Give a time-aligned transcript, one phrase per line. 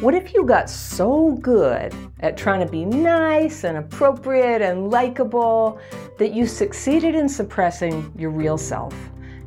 [0.00, 5.80] What if you got so good at trying to be nice and appropriate and likable
[6.18, 8.94] that you succeeded in suppressing your real self?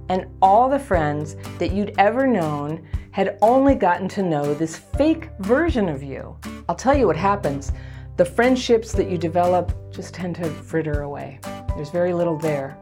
[0.10, 5.30] And all the friends that you'd ever known had only gotten to know this fake
[5.38, 6.36] version of you.
[6.68, 7.72] I'll tell you what happens.
[8.18, 11.40] The friendships that you develop just tend to fritter away.
[11.76, 12.76] There's very little there.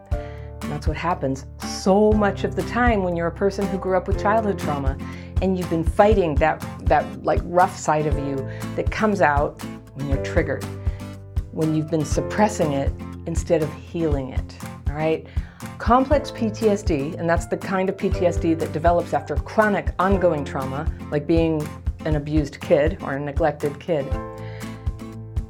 [0.61, 3.97] And that's what happens so much of the time when you're a person who grew
[3.97, 4.97] up with childhood trauma
[5.41, 8.36] and you've been fighting that that like rough side of you
[8.75, 9.61] that comes out
[9.96, 10.63] when you're triggered
[11.51, 12.91] when you've been suppressing it
[13.25, 15.27] instead of healing it all right?
[15.77, 21.27] Complex PTSD and that's the kind of PTSD that develops after chronic ongoing trauma like
[21.27, 21.68] being
[22.05, 24.05] an abused kid or a neglected kid.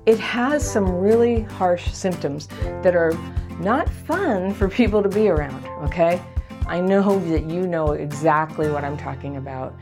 [0.06, 2.48] It has some really harsh symptoms
[2.82, 3.14] that are
[3.60, 6.22] not fun for people to be around okay
[6.68, 9.74] I know that you know exactly what I'm talking about.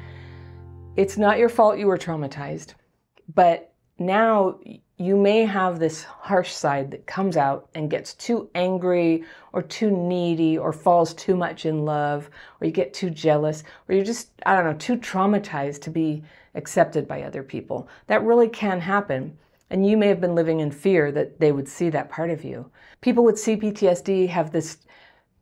[0.95, 2.75] It's not your fault you were traumatized,
[3.33, 4.59] but now
[4.97, 9.89] you may have this harsh side that comes out and gets too angry or too
[9.89, 12.29] needy or falls too much in love
[12.61, 16.23] or you get too jealous or you're just, I don't know, too traumatized to be
[16.53, 17.89] accepted by other people.
[18.05, 19.35] That really can happen.
[19.71, 22.43] And you may have been living in fear that they would see that part of
[22.43, 22.69] you.
[23.01, 24.77] People with CPTSD have this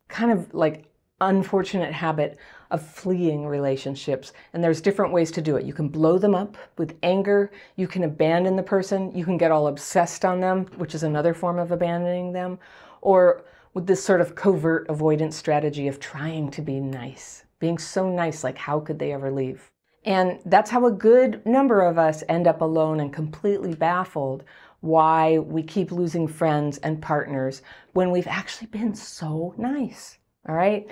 [0.07, 0.89] kind of like
[1.27, 2.37] unfortunate habit
[2.71, 4.33] of fleeing relationships.
[4.53, 5.65] And there's different ways to do it.
[5.65, 9.51] You can blow them up with anger, you can abandon the person, you can get
[9.51, 12.57] all obsessed on them, which is another form of abandoning them,
[13.01, 18.09] or with this sort of covert avoidance strategy of trying to be nice, being so
[18.09, 19.71] nice, like how could they ever leave?
[20.05, 24.43] And that's how a good number of us end up alone and completely baffled
[24.81, 27.61] why we keep losing friends and partners
[27.93, 30.17] when we've actually been so nice.
[30.47, 30.85] All right.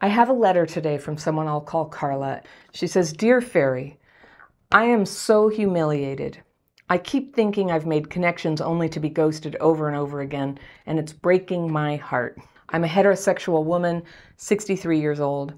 [0.00, 2.42] I have a letter today from someone I'll call Carla.
[2.72, 3.98] She says, Dear Fairy,
[4.70, 6.40] I am so humiliated.
[6.88, 10.98] I keep thinking I've made connections only to be ghosted over and over again, and
[10.98, 12.38] it's breaking my heart.
[12.68, 14.04] I'm a heterosexual woman,
[14.36, 15.54] 63 years old,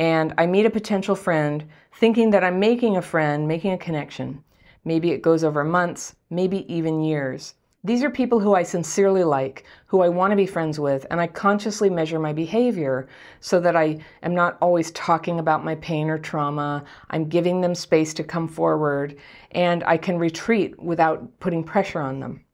[0.00, 4.42] and I meet a potential friend thinking that I'm making a friend, making a connection.
[4.84, 7.54] Maybe it goes over months, maybe even years.
[7.88, 11.22] These are people who I sincerely like, who I want to be friends with, and
[11.22, 13.08] I consciously measure my behavior
[13.40, 16.84] so that I am not always talking about my pain or trauma.
[17.08, 19.16] I'm giving them space to come forward,
[19.52, 22.44] and I can retreat without putting pressure on them.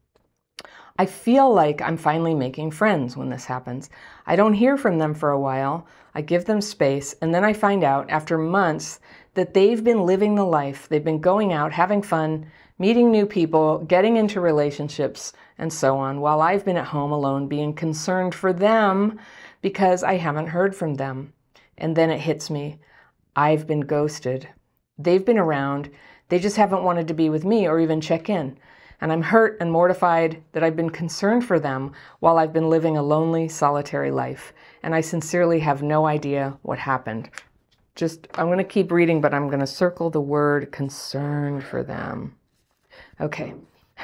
[1.01, 3.91] I feel like I'm finally making friends when this happens.
[4.29, 5.89] I don't hear from them for a while.
[6.15, 9.01] I give them space, and then I find out after months
[9.35, 10.89] that they've been living the life.
[10.89, 12.47] They've been going out, having fun,
[12.79, 17.47] meeting new people, getting into relationships, and so on, while I've been at home alone
[17.47, 19.21] being concerned for them
[19.63, 21.33] because I haven't heard from them.
[21.79, 22.79] And then it hits me
[23.37, 24.49] I've been ghosted.
[24.99, 25.91] They've been around,
[26.29, 28.59] they just haven't wanted to be with me or even check in.
[29.01, 32.97] And I'm hurt and mortified that I've been concerned for them while I've been living
[32.97, 34.53] a lonely, solitary life.
[34.83, 37.29] And I sincerely have no idea what happened.
[37.97, 41.83] Just, I'm going to keep reading, but I'm going to circle the word concerned for
[41.83, 42.37] them.
[43.21, 43.55] Okay.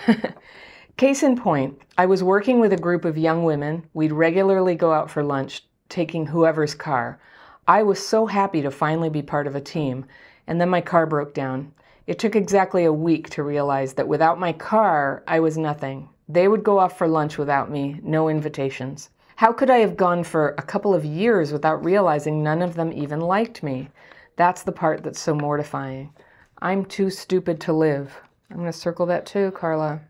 [0.96, 3.86] Case in point, I was working with a group of young women.
[3.94, 7.18] We'd regularly go out for lunch, taking whoever's car.
[7.66, 10.04] I was so happy to finally be part of a team,
[10.46, 11.72] and then my car broke down.
[12.06, 16.08] It took exactly a week to realize that without my car, I was nothing.
[16.28, 19.10] They would go off for lunch without me, no invitations.
[19.36, 22.92] How could I have gone for a couple of years without realizing none of them
[22.92, 23.88] even liked me?
[24.36, 26.12] That's the part that's so mortifying.
[26.60, 28.20] I'm too stupid to live.
[28.50, 30.00] I'm going to circle that too, Carla.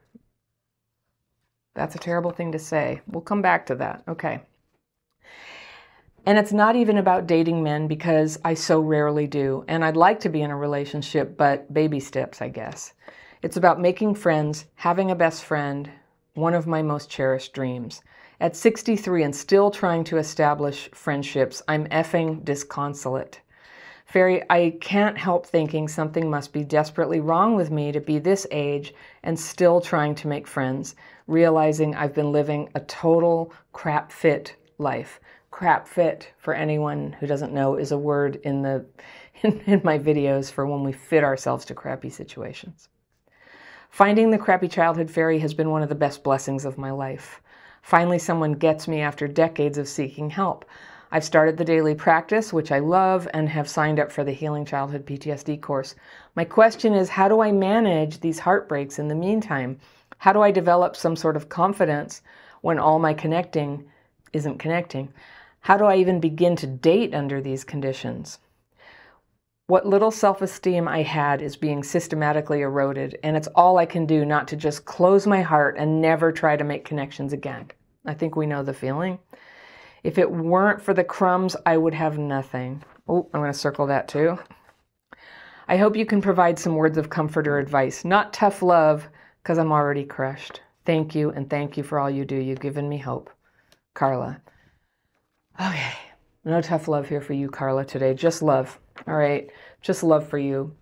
[1.75, 3.01] That's a terrible thing to say.
[3.07, 4.03] We'll come back to that.
[4.09, 4.43] Okay.
[6.27, 9.65] And it's not even about dating men because I so rarely do.
[9.69, 12.93] And I'd like to be in a relationship, but baby steps, I guess.
[13.43, 15.91] It's about making friends, having a best friend,
[16.35, 18.03] one of my most cherished dreams.
[18.39, 23.41] At 63 and still trying to establish friendships, I'm effing disconsolate.
[24.11, 28.45] Fairy, I can't help thinking something must be desperately wrong with me to be this
[28.51, 28.93] age
[29.23, 30.97] and still trying to make friends,
[31.29, 35.21] realizing I've been living a total crap fit life.
[35.53, 38.85] Crap fit, for anyone who doesn't know, is a word in the
[39.43, 42.89] in, in my videos for when we fit ourselves to crappy situations.
[43.91, 47.41] Finding the crappy childhood fairy has been one of the best blessings of my life.
[47.83, 50.65] Finally, someone gets me after decades of seeking help.
[51.13, 54.65] I've started the daily practice, which I love, and have signed up for the Healing
[54.65, 55.97] Childhood PTSD course.
[56.37, 59.81] My question is how do I manage these heartbreaks in the meantime?
[60.19, 62.23] How do I develop some sort of confidence
[62.61, 63.85] when all my connecting
[64.33, 65.13] isn't connecting?
[65.61, 68.39] How do I even begin to date under these conditions?
[69.67, 74.07] What little self esteem I had is being systematically eroded, and it's all I can
[74.07, 77.71] do not to just close my heart and never try to make connections again.
[78.05, 79.19] I think we know the feeling.
[80.03, 82.83] If it weren't for the crumbs, I would have nothing.
[83.09, 84.39] Oh, I'm going to circle that too.
[85.69, 89.09] I hope you can provide some words of comfort or advice, not tough love,
[89.43, 90.63] because I'm already crushed.
[90.85, 92.37] Thank you, and thank you for all you do.
[92.37, 93.31] You've given me hope.
[93.95, 94.41] Carla.
[95.61, 95.93] Okay,
[96.45, 98.15] no tough love here for you, Carla, today.
[98.15, 98.81] Just love.
[99.07, 99.51] All right,
[99.83, 100.75] just love for you.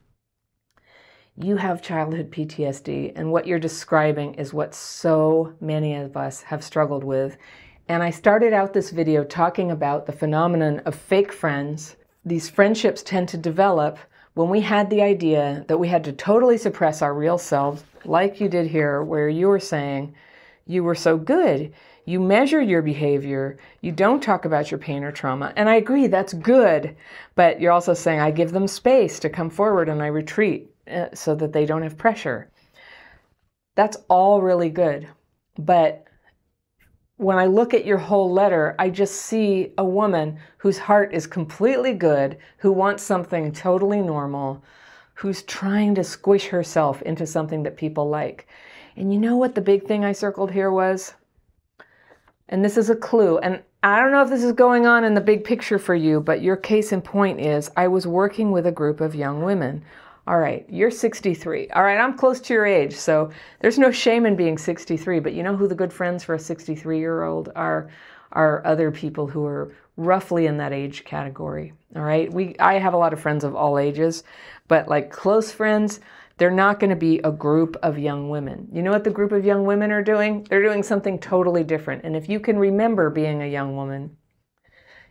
[1.37, 6.65] You have childhood PTSD, and what you're describing is what so many of us have
[6.65, 7.37] struggled with.
[7.89, 11.97] And I started out this video talking about the phenomenon of fake friends.
[12.23, 13.99] These friendships tend to develop
[14.35, 18.41] when we had the idea that we had to totally suppress our real selves, like
[18.41, 20.15] you did here, where you were saying
[20.67, 21.73] you were so good.
[22.05, 23.57] You measure your behavior.
[23.81, 25.55] You don't talk about your pain or trauma.
[25.57, 26.95] And I agree, that's good.
[27.37, 31.07] But you're also saying, I give them space to come forward and I retreat uh,
[31.15, 32.51] so that they don't have pressure.
[33.77, 35.09] That's all really good.
[35.59, 36.08] But
[37.19, 41.27] when I look at your whole letter, I just see a woman whose heart is
[41.27, 44.63] completely good, who wants something totally normal,
[45.15, 48.47] who's trying to squish herself into something that people like.
[48.97, 51.15] And you know what the big thing I circled here was?
[52.49, 53.39] And this is a clue.
[53.39, 56.21] And I don't know if this is going on in the big picture for you,
[56.21, 59.85] but your case in point is I was working with a group of young women
[60.29, 61.71] all right, you're 63.
[61.71, 63.31] All right, I'm close to your age, so
[63.61, 65.21] there's no shame in being 63.
[65.21, 67.91] But you know who the good friends for a 63 year old are?
[68.33, 71.75] Are other people who are roughly in that age category.
[71.95, 74.25] All right, we I have a lot of friends of all ages,
[74.69, 76.01] but like close friends,
[76.39, 78.69] they're not going to be a group of young women.
[78.73, 80.47] You know what the group of young women are doing?
[80.49, 82.05] They're doing something totally different.
[82.05, 84.17] And if you can remember being a young woman,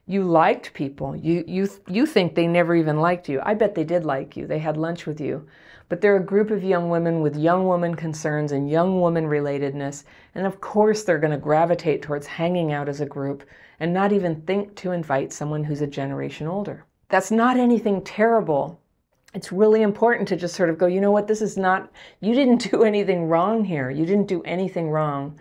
[0.10, 1.16] you liked people.
[1.16, 3.42] You you you think they never even liked you.
[3.44, 4.48] I bet they did like you.
[4.48, 5.46] They had lunch with you.
[5.90, 10.04] But they're a group of young women with young woman concerns and young woman relatedness,
[10.36, 13.44] and of course they're going to gravitate towards hanging out as a group
[13.80, 16.86] and not even think to invite someone who's a generation older.
[17.10, 18.82] That's not anything terrible.
[19.34, 22.34] It's really important to just sort of go, you know what, this is not, you
[22.34, 23.90] didn't do anything wrong here.
[23.90, 25.40] You didn't do anything wrong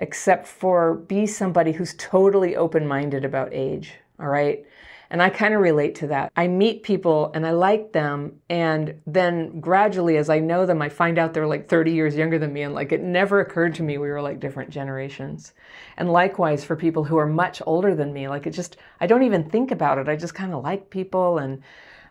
[0.00, 3.92] except for be somebody who's totally open minded about age.
[4.18, 4.64] All right.
[5.12, 6.32] And I kind of relate to that.
[6.36, 8.40] I meet people and I like them.
[8.48, 12.38] And then gradually, as I know them, I find out they're like 30 years younger
[12.38, 12.62] than me.
[12.62, 15.52] And like it never occurred to me we were like different generations.
[15.96, 19.24] And likewise for people who are much older than me, like it just, I don't
[19.24, 20.08] even think about it.
[20.08, 21.38] I just kind of like people.
[21.38, 21.60] And,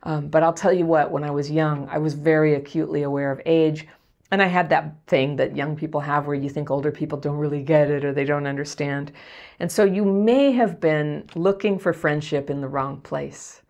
[0.04, 3.32] um, but I'll tell you what, when I was young, I was very acutely aware
[3.32, 3.88] of age
[4.32, 7.38] and I had that thing that young people have where you think older people don't
[7.38, 9.12] really get it or they don't understand.
[9.60, 13.62] And so you may have been looking for friendship in the wrong place.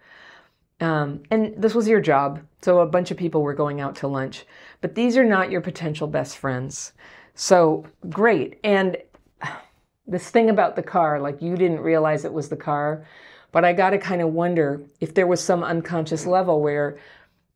[0.82, 2.42] Um, and this was your job.
[2.62, 4.46] So a bunch of people were going out to lunch.
[4.82, 6.94] But these are not your potential best friends.
[7.36, 8.60] So great.
[8.64, 8.98] And
[10.08, 13.06] this thing about the car, like you didn't realize it was the car.
[13.52, 17.00] But I got to kind of wonder if there was some unconscious level where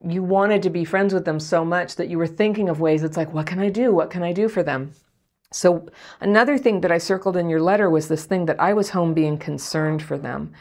[0.07, 3.03] you wanted to be friends with them so much that you were thinking of ways
[3.03, 3.93] it's like, what can I do?
[3.93, 4.93] What can I do for them?
[5.51, 5.87] So,
[6.19, 9.13] another thing that I circled in your letter was this thing that I was home
[9.13, 10.51] being concerned for them.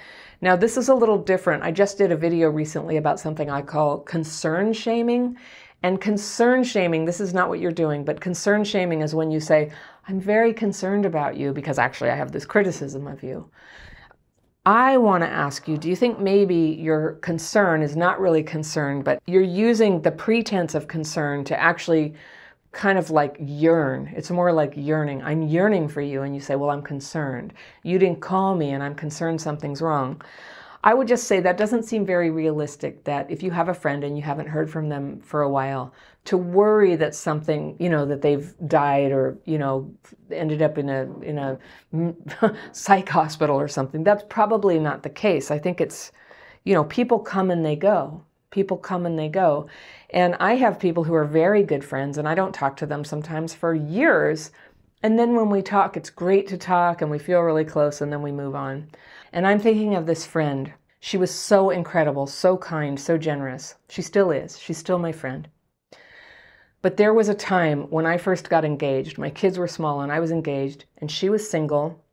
[0.43, 1.63] Now, this is a little different.
[1.63, 5.39] I just did a video recently about something I call concern shaming.
[5.83, 9.41] And concern shaming, this is not what you're doing, but concern shaming is when you
[9.41, 9.73] say,
[10.07, 13.51] I'm very concerned about you because actually I have this criticism of you.
[14.65, 19.03] I want to ask you do you think maybe your concern is not really concern,
[19.03, 22.15] but you're using the pretense of concern to actually
[22.71, 24.13] kind of like yearn?
[24.15, 25.21] It's more like yearning.
[25.25, 27.55] I'm yearning for you, and you say, Well, I'm concerned.
[27.83, 30.23] You didn't call me, and I'm concerned something's wrong.
[30.85, 34.05] I would just say that doesn't seem very realistic that if you have a friend
[34.05, 35.93] and you haven't heard from them for a while,
[36.25, 39.93] to worry that something, you know, that they've died or, you know,
[40.31, 41.59] ended up in a in a
[42.73, 44.05] psych hospital or something.
[44.05, 45.51] That's probably not the case.
[45.51, 46.13] I think it's,
[46.65, 48.23] you know, people come and they go.
[48.51, 49.69] People come and they go.
[50.11, 53.05] And I have people who are very good friends and I don't talk to them
[53.05, 54.53] sometimes for years.
[55.03, 58.13] And then when we talk, it's great to talk and we feel really close and
[58.13, 58.89] then we move on.
[59.33, 60.73] And I'm thinking of this friend.
[61.01, 63.75] She was so incredible, so kind, so generous.
[63.89, 64.57] She still is.
[64.57, 65.49] She's still my friend.
[66.83, 69.17] But there was a time when I first got engaged.
[69.17, 72.05] My kids were small and I was engaged, and she was single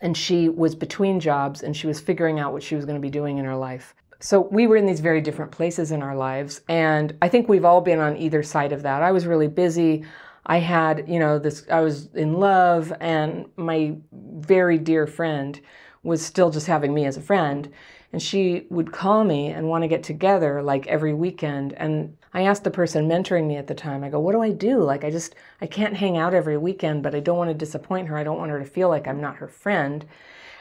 [0.00, 3.00] and she was between jobs and she was figuring out what she was going to
[3.00, 3.94] be doing in her life.
[4.20, 6.60] So we were in these very different places in our lives.
[6.68, 9.02] And I think we've all been on either side of that.
[9.02, 10.04] I was really busy.
[10.46, 15.60] I had, you know, this, I was in love, and my very dear friend
[16.02, 17.70] was still just having me as a friend.
[18.12, 21.74] And she would call me and want to get together like every weekend.
[21.74, 24.50] And I asked the person mentoring me at the time, I go, what do I
[24.50, 24.82] do?
[24.82, 28.08] Like, I just, I can't hang out every weekend, but I don't want to disappoint
[28.08, 28.18] her.
[28.18, 30.04] I don't want her to feel like I'm not her friend.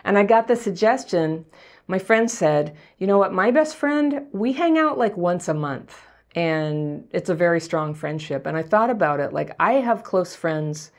[0.03, 1.45] And I got the suggestion.
[1.87, 5.53] My friend said, you know what, my best friend, we hang out like once a
[5.53, 6.01] month.
[6.35, 8.45] And it's a very strong friendship.
[8.45, 10.91] And I thought about it like, I have close friends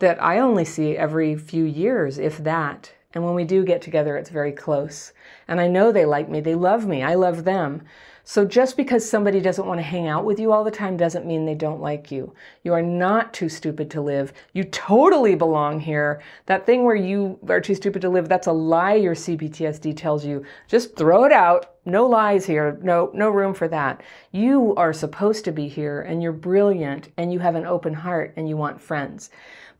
[0.00, 2.92] that I only see every few years, if that.
[3.12, 5.12] And when we do get together, it's very close.
[5.48, 7.82] And I know they like me, they love me, I love them.
[8.30, 11.26] So just because somebody doesn't want to hang out with you all the time doesn't
[11.26, 12.32] mean they don't like you.
[12.62, 14.32] You are not too stupid to live.
[14.52, 16.22] You totally belong here.
[16.46, 20.24] That thing where you are too stupid to live, that's a lie your CPTSD tells
[20.24, 20.44] you.
[20.68, 21.74] Just throw it out.
[21.84, 22.78] No lies here.
[22.84, 24.00] No no room for that.
[24.30, 28.32] You are supposed to be here and you're brilliant and you have an open heart
[28.36, 29.30] and you want friends.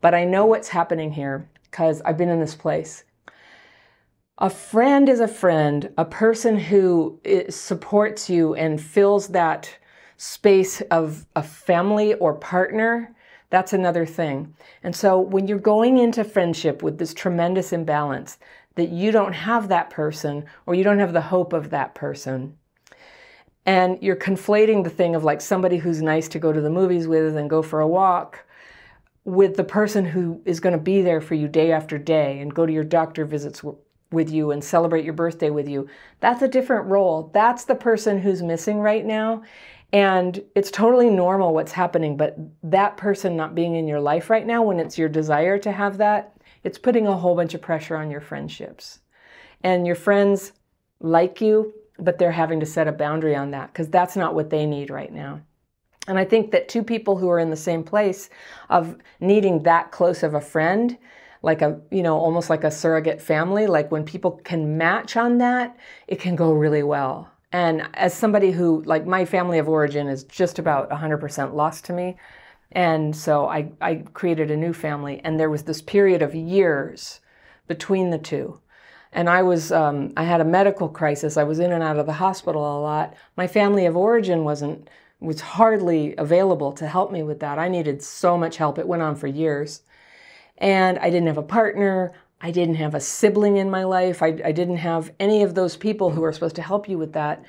[0.00, 3.04] But I know what's happening here because I've been in this place.
[4.42, 9.76] A friend is a friend, a person who eh, supports you and fills that
[10.16, 13.14] space of a family or partner.
[13.50, 14.54] That's another thing.
[14.82, 18.38] And so when you're going into friendship with this tremendous imbalance,
[18.76, 22.56] that you don't have that person or you don't have the hope of that person,
[23.66, 27.06] and you're conflating the thing of like somebody who's nice to go to the movies
[27.06, 28.46] with and go for a walk
[29.24, 32.54] with the person who is going to be there for you day after day and
[32.54, 33.62] go to your doctor visits
[34.12, 35.88] with you and celebrate your birthday with you.
[36.20, 37.30] That's a different role.
[37.32, 39.42] That's the person who's missing right now.
[39.92, 44.46] And it's totally normal what's happening, but that person not being in your life right
[44.46, 47.96] now, when it's your desire to have that, it's putting a whole bunch of pressure
[47.96, 49.00] on your friendships.
[49.62, 50.52] And your friends
[51.00, 54.50] like you, but they're having to set a boundary on that because that's not what
[54.50, 55.40] they need right now.
[56.06, 58.30] And I think that two people who are in the same place
[58.68, 60.96] of needing that close of a friend,
[61.42, 65.38] like a, you know, almost like a surrogate family, like when people can match on
[65.38, 67.30] that, it can go really well.
[67.52, 71.92] And as somebody who, like, my family of origin is just about 100% lost to
[71.92, 72.16] me.
[72.72, 77.20] And so I, I created a new family, and there was this period of years
[77.66, 78.60] between the two.
[79.12, 81.36] And I was, um, I had a medical crisis.
[81.36, 83.14] I was in and out of the hospital a lot.
[83.36, 84.88] My family of origin wasn't
[85.20, 87.58] was hardly available to help me with that.
[87.58, 88.78] I needed so much help.
[88.78, 89.82] It went on for years.
[90.60, 92.12] And I didn't have a partner.
[92.40, 94.22] I didn't have a sibling in my life.
[94.22, 97.12] I, I didn't have any of those people who are supposed to help you with
[97.12, 97.44] that.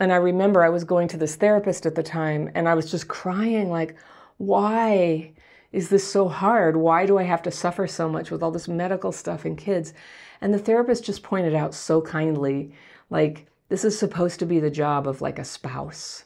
[0.00, 2.90] And I remember I was going to this therapist at the time and I was
[2.90, 3.96] just crying, like,
[4.38, 5.32] why
[5.70, 6.76] is this so hard?
[6.76, 9.94] Why do I have to suffer so much with all this medical stuff and kids?
[10.40, 12.72] And the therapist just pointed out so kindly,
[13.10, 16.24] like, this is supposed to be the job of like a spouse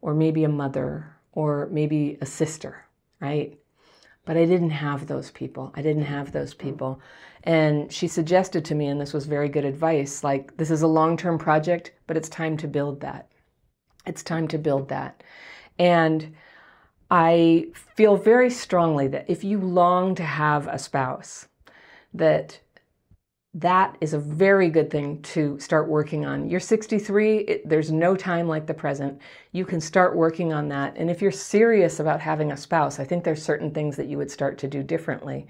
[0.00, 2.86] or maybe a mother or maybe a sister,
[3.20, 3.58] right?
[4.28, 5.72] But I didn't have those people.
[5.74, 6.68] I didn't have those mm-hmm.
[6.68, 7.00] people.
[7.44, 10.86] And she suggested to me, and this was very good advice like, this is a
[10.86, 13.30] long term project, but it's time to build that.
[14.04, 15.22] It's time to build that.
[15.78, 16.34] And
[17.10, 21.48] I feel very strongly that if you long to have a spouse,
[22.12, 22.60] that
[23.54, 26.48] that is a very good thing to start working on.
[26.50, 29.20] You're 63, it, there's no time like the present.
[29.52, 30.96] You can start working on that.
[30.96, 34.18] And if you're serious about having a spouse, I think there's certain things that you
[34.18, 35.46] would start to do differently.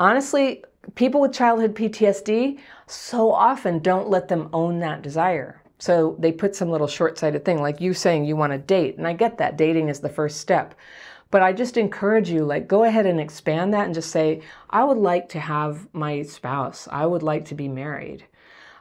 [0.00, 0.64] Honestly,
[0.94, 5.60] people with childhood PTSD so often don't let them own that desire.
[5.78, 8.96] So they put some little short sighted thing, like you saying you want to date.
[8.96, 10.74] And I get that dating is the first step.
[11.30, 14.84] But I just encourage you, like, go ahead and expand that and just say, I
[14.84, 16.88] would like to have my spouse.
[16.90, 18.24] I would like to be married.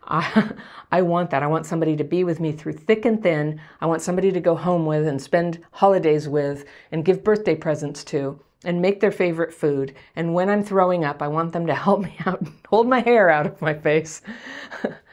[0.07, 0.51] I,
[0.91, 1.43] I want that.
[1.43, 3.59] I want somebody to be with me through thick and thin.
[3.81, 8.03] I want somebody to go home with and spend holidays with and give birthday presents
[8.05, 9.93] to and make their favorite food.
[10.15, 13.29] And when I'm throwing up, I want them to help me out, hold my hair
[13.29, 14.21] out of my face.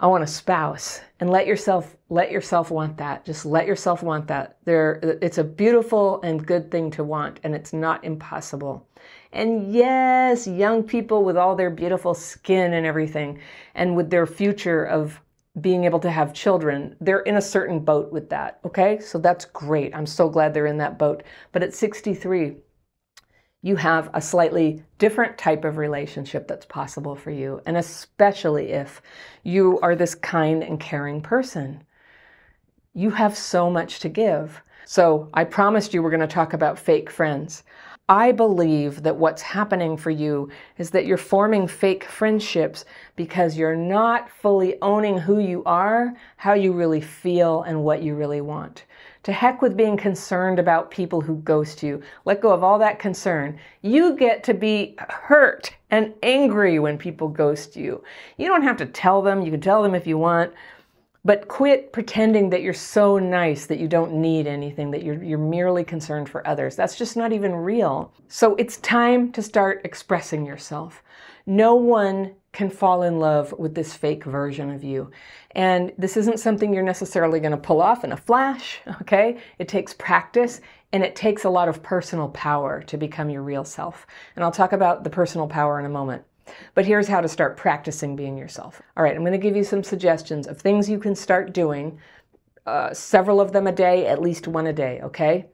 [0.00, 3.24] I want a spouse and let yourself let yourself want that.
[3.24, 4.58] Just let yourself want that.
[4.64, 8.88] There it's a beautiful and good thing to want and it's not impossible.
[9.32, 13.40] And yes, young people with all their beautiful skin and everything
[13.74, 15.20] and with their future of
[15.60, 18.98] being able to have children, they're in a certain boat with that, okay?
[18.98, 19.94] So that's great.
[19.94, 21.22] I'm so glad they're in that boat.
[21.52, 22.56] But at 63,
[23.64, 29.00] you have a slightly different type of relationship that's possible for you, and especially if
[29.42, 31.82] you are this kind and caring person.
[32.92, 34.60] You have so much to give.
[34.84, 37.62] So, I promised you we're going to talk about fake friends.
[38.06, 42.84] I believe that what's happening for you is that you're forming fake friendships
[43.16, 48.14] because you're not fully owning who you are, how you really feel, and what you
[48.14, 48.84] really want.
[49.24, 52.02] To heck with being concerned about people who ghost you.
[52.26, 53.58] Let go of all that concern.
[53.80, 58.04] You get to be hurt and angry when people ghost you.
[58.36, 59.40] You don't have to tell them.
[59.40, 60.52] You can tell them if you want.
[61.24, 65.38] But quit pretending that you're so nice that you don't need anything, that you're, you're
[65.38, 66.76] merely concerned for others.
[66.76, 68.12] That's just not even real.
[68.28, 71.02] So it's time to start expressing yourself.
[71.46, 75.10] No one can fall in love with this fake version of you.
[75.50, 79.38] And this isn't something you're necessarily going to pull off in a flash, okay?
[79.58, 80.60] It takes practice
[80.92, 84.06] and it takes a lot of personal power to become your real self.
[84.36, 86.22] And I'll talk about the personal power in a moment.
[86.74, 88.80] But here's how to start practicing being yourself.
[88.96, 91.98] All right, I'm going to give you some suggestions of things you can start doing,
[92.66, 95.46] uh, several of them a day, at least one a day, okay?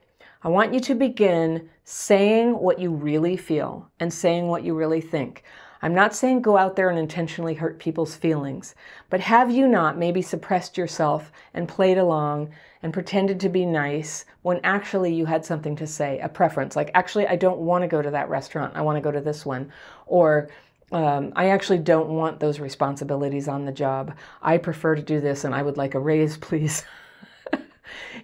[0.43, 5.01] I want you to begin saying what you really feel and saying what you really
[5.01, 5.45] think.
[5.83, 8.75] I'm not saying go out there and intentionally hurt people's feelings,
[9.09, 12.51] but have you not maybe suppressed yourself and played along
[12.83, 16.91] and pretended to be nice when actually you had something to say, a preference, like,
[16.95, 19.47] actually, I don't want to go to that restaurant, I want to go to this
[19.47, 19.73] one,
[20.07, 20.51] or
[20.93, 24.15] um, I actually don't want those responsibilities on the job.
[24.43, 26.85] I prefer to do this and I would like a raise, please.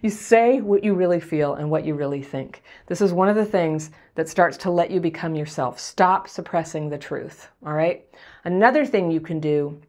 [0.03, 2.63] You say what you really feel and what you really think.
[2.87, 5.79] This is one of the things that starts to let you become yourself.
[5.79, 8.07] Stop suppressing the truth, all right?
[8.45, 9.81] Another thing you can do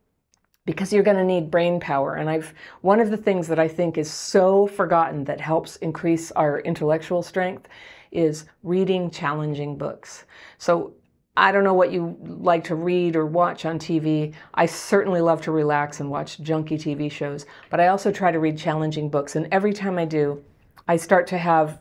[0.65, 3.69] because you're going to need brain power and I've one of the things that I
[3.69, 7.67] think is so forgotten that helps increase our intellectual strength
[8.11, 10.25] is reading challenging books.
[10.57, 10.93] So
[11.37, 14.33] I don't know what you like to read or watch on TV.
[14.55, 18.39] I certainly love to relax and watch junky TV shows, but I also try to
[18.39, 19.35] read challenging books.
[19.35, 20.43] And every time I do,
[20.87, 21.79] I start to have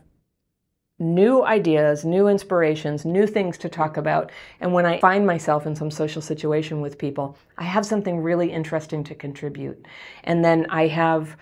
[0.99, 4.31] new ideas, new inspirations, new things to talk about.
[4.61, 8.51] And when I find myself in some social situation with people, I have something really
[8.51, 9.83] interesting to contribute.
[10.23, 11.35] And then I have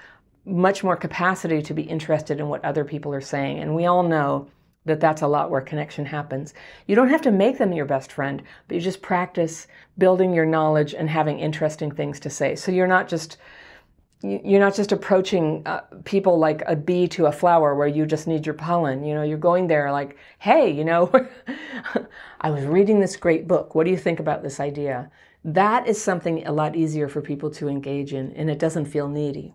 [0.45, 3.59] much more capacity to be interested in what other people are saying.
[3.59, 4.47] And we all know
[4.85, 6.53] that that's a lot where connection happens.
[6.87, 10.45] You don't have to make them your best friend, but you just practice building your
[10.45, 12.55] knowledge and having interesting things to say.
[12.55, 13.37] So you're not just
[14.21, 18.27] you're not just approaching uh, people like a bee to a flower where you just
[18.27, 19.03] need your pollen.
[19.03, 21.11] You know, you're going there like, hey, you know,
[22.41, 23.75] I was reading this great book.
[23.75, 25.11] What do you think about this idea?
[25.43, 29.07] That is something a lot easier for people to engage in, and it doesn't feel
[29.07, 29.53] needy.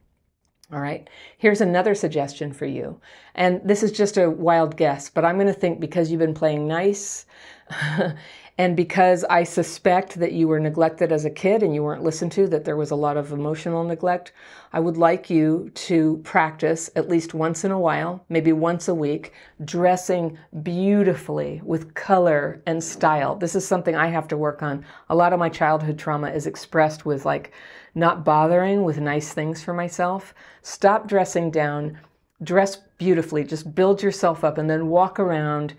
[0.72, 3.00] All right, here's another suggestion for you.
[3.34, 6.32] And this is just a wild guess, but I'm going to think because you've been
[6.32, 7.26] playing nice
[8.58, 12.30] and because I suspect that you were neglected as a kid and you weren't listened
[12.32, 14.30] to, that there was a lot of emotional neglect,
[14.72, 18.94] I would like you to practice at least once in a while, maybe once a
[18.94, 19.32] week,
[19.64, 23.34] dressing beautifully with color and style.
[23.34, 24.84] This is something I have to work on.
[25.08, 27.52] A lot of my childhood trauma is expressed with like,
[27.94, 30.34] not bothering with nice things for myself.
[30.62, 31.98] Stop dressing down,
[32.42, 35.74] dress beautifully, just build yourself up, and then walk around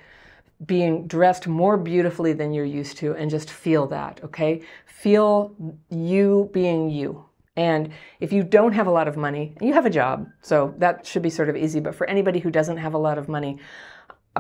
[0.66, 4.62] being dressed more beautifully than you're used to and just feel that, okay?
[4.86, 5.56] Feel
[5.90, 7.26] you being you.
[7.56, 11.06] And if you don't have a lot of money, you have a job, so that
[11.06, 11.80] should be sort of easy.
[11.80, 13.60] But for anybody who doesn't have a lot of money,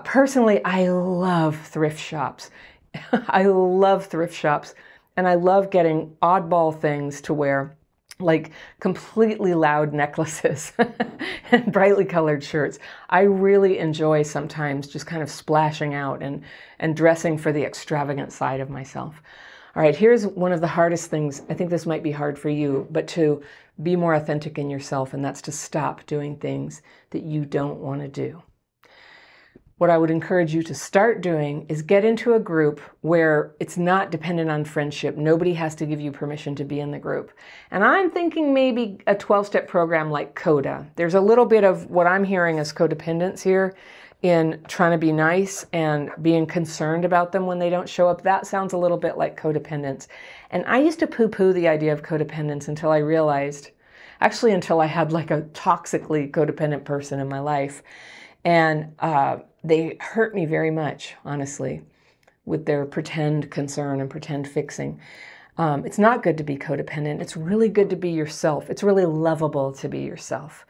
[0.03, 2.51] personally, I love thrift shops.
[3.11, 4.75] I love thrift shops
[5.21, 7.77] and I love getting oddball things to wear,
[8.19, 10.73] like completely loud necklaces
[11.51, 12.79] and brightly colored shirts.
[13.07, 16.43] I really enjoy sometimes just kind of splashing out and,
[16.79, 19.21] and dressing for the extravagant side of myself.
[19.75, 21.43] All right, here's one of the hardest things.
[21.51, 23.43] I think this might be hard for you, but to
[23.83, 26.81] be more authentic in yourself, and that's to stop doing things
[27.11, 28.41] that you don't want to do
[29.81, 33.77] what I would encourage you to start doing is get into a group where it's
[33.77, 35.17] not dependent on friendship.
[35.17, 37.31] Nobody has to give you permission to be in the group.
[37.71, 40.85] And I'm thinking maybe a 12 step program like CODA.
[40.97, 43.75] There's a little bit of what I'm hearing as codependence here
[44.21, 48.21] in trying to be nice and being concerned about them when they don't show up.
[48.21, 50.05] That sounds a little bit like codependence.
[50.51, 53.71] And I used to poo poo the idea of codependence until I realized,
[54.19, 57.81] actually, until I had like a toxically codependent person in my life.
[58.45, 61.81] And, uh, they hurt me very much, honestly,
[62.45, 64.99] with their pretend concern and pretend fixing.
[65.57, 67.21] Um, it's not good to be codependent.
[67.21, 68.69] It's really good to be yourself.
[68.69, 70.65] It's really lovable to be yourself.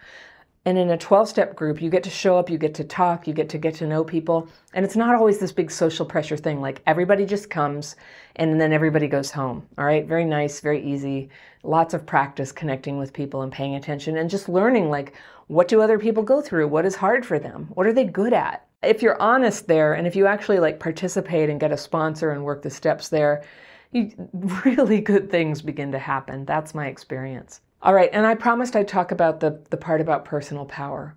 [0.63, 3.27] And in a 12 step group, you get to show up, you get to talk,
[3.27, 4.47] you get to get to know people.
[4.73, 7.95] And it's not always this big social pressure thing like everybody just comes
[8.35, 9.67] and then everybody goes home.
[9.77, 11.29] All right, very nice, very easy.
[11.63, 15.13] Lots of practice connecting with people and paying attention and just learning like
[15.47, 16.67] what do other people go through?
[16.67, 17.69] What is hard for them?
[17.73, 18.67] What are they good at?
[18.83, 22.43] If you're honest there and if you actually like participate and get a sponsor and
[22.43, 23.43] work the steps there,
[23.91, 24.11] you,
[24.65, 26.45] really good things begin to happen.
[26.45, 27.61] That's my experience.
[27.83, 31.15] All right, and I promised I'd talk about the, the part about personal power.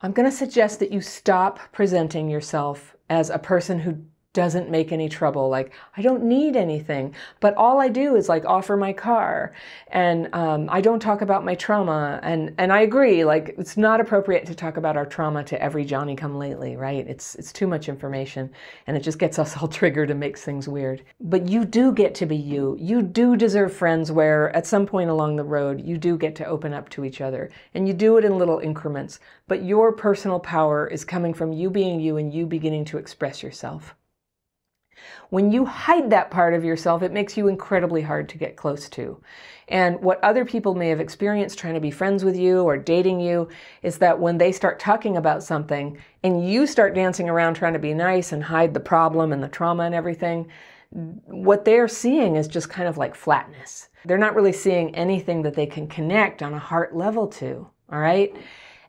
[0.00, 4.92] I'm going to suggest that you stop presenting yourself as a person who doesn't make
[4.92, 5.48] any trouble.
[5.48, 9.52] Like, I don't need anything, but all I do is like offer my car.
[9.88, 12.20] And um, I don't talk about my trauma.
[12.22, 15.84] And, and I agree, like, it's not appropriate to talk about our trauma to every
[15.84, 17.04] Johnny come lately, right?
[17.08, 18.50] It's, it's too much information
[18.86, 21.02] and it just gets us all triggered and makes things weird.
[21.20, 22.76] But you do get to be you.
[22.78, 26.44] You do deserve friends where at some point along the road, you do get to
[26.44, 29.18] open up to each other and you do it in little increments.
[29.48, 33.42] But your personal power is coming from you being you and you beginning to express
[33.42, 33.96] yourself.
[35.30, 38.88] When you hide that part of yourself, it makes you incredibly hard to get close
[38.90, 39.20] to.
[39.68, 43.20] And what other people may have experienced trying to be friends with you or dating
[43.20, 43.48] you
[43.82, 47.78] is that when they start talking about something and you start dancing around trying to
[47.78, 50.48] be nice and hide the problem and the trauma and everything,
[50.90, 53.88] what they're seeing is just kind of like flatness.
[54.04, 57.98] They're not really seeing anything that they can connect on a heart level to, all
[58.00, 58.34] right?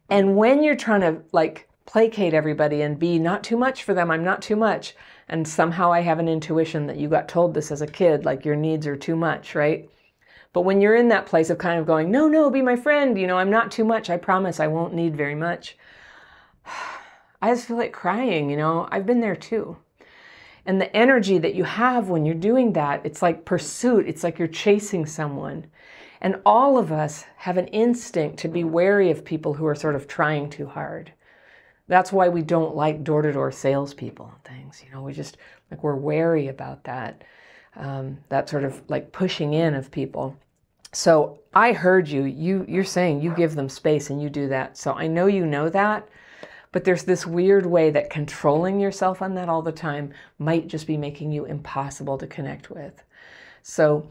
[0.10, 4.10] And when you're trying to like placate everybody and be not too much for them,
[4.10, 4.96] I'm not too much,
[5.32, 8.44] and somehow I have an intuition that you got told this as a kid, like
[8.44, 9.90] your needs are too much, right?
[10.52, 13.18] But when you're in that place of kind of going, no, no, be my friend,
[13.18, 15.78] you know, I'm not too much, I promise I won't need very much.
[17.42, 19.78] I just feel like crying, you know, I've been there too.
[20.66, 24.38] And the energy that you have when you're doing that, it's like pursuit, it's like
[24.38, 25.66] you're chasing someone.
[26.20, 29.96] And all of us have an instinct to be wary of people who are sort
[29.96, 31.14] of trying too hard.
[31.92, 34.82] That's why we don't like door to door salespeople and things.
[34.82, 35.36] You know, we just
[35.70, 37.22] like we're wary about that,
[37.76, 40.38] um, that sort of like pushing in of people.
[40.94, 42.24] So I heard you.
[42.24, 44.78] You you're saying you give them space and you do that.
[44.78, 46.08] So I know you know that,
[46.72, 50.88] but there's this weird way that controlling yourself on that all the time might just
[50.88, 53.04] be making you impossible to connect with.
[53.64, 54.08] So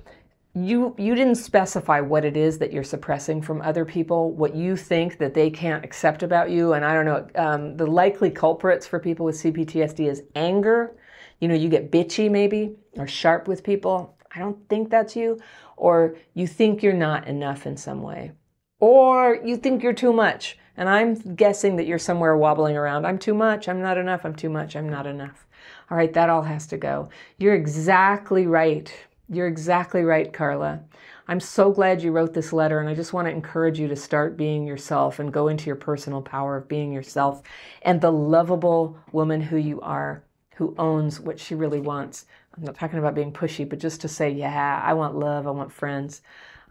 [0.55, 4.77] you you didn't specify what it is that you're suppressing from other people what you
[4.77, 6.73] think that they can't accept about you.
[6.73, 10.97] And i don't know um, the likely culprits for people with cptsd is anger.
[11.39, 14.17] You know you get bitchy maybe or sharp with people.
[14.35, 15.39] I don't think that's you.
[15.77, 18.33] Or you think you're not enough in some way.
[18.81, 20.59] Or you think you're too much.
[20.77, 23.07] And i'm guessing that you're somewhere wobbling around.
[23.07, 23.69] I'm too much.
[23.69, 24.25] I'm not enough.
[24.25, 24.75] I'm too much.
[24.75, 25.47] I'm not enough.
[25.91, 27.09] All right that all has to go.
[27.39, 28.93] You're exactly right
[29.31, 30.81] you're exactly right, Carla.
[31.29, 33.97] I'm so glad you wrote this letter, and I just want to encourage you to
[33.97, 37.43] start being yourself and go into your personal power of being yourself
[37.83, 40.25] and the lovable woman who you are,
[40.57, 42.27] who owns what she really wants.
[42.57, 45.51] I'm not talking about being pushy, but just to say, yeah, I want love, I
[45.53, 46.23] want friends.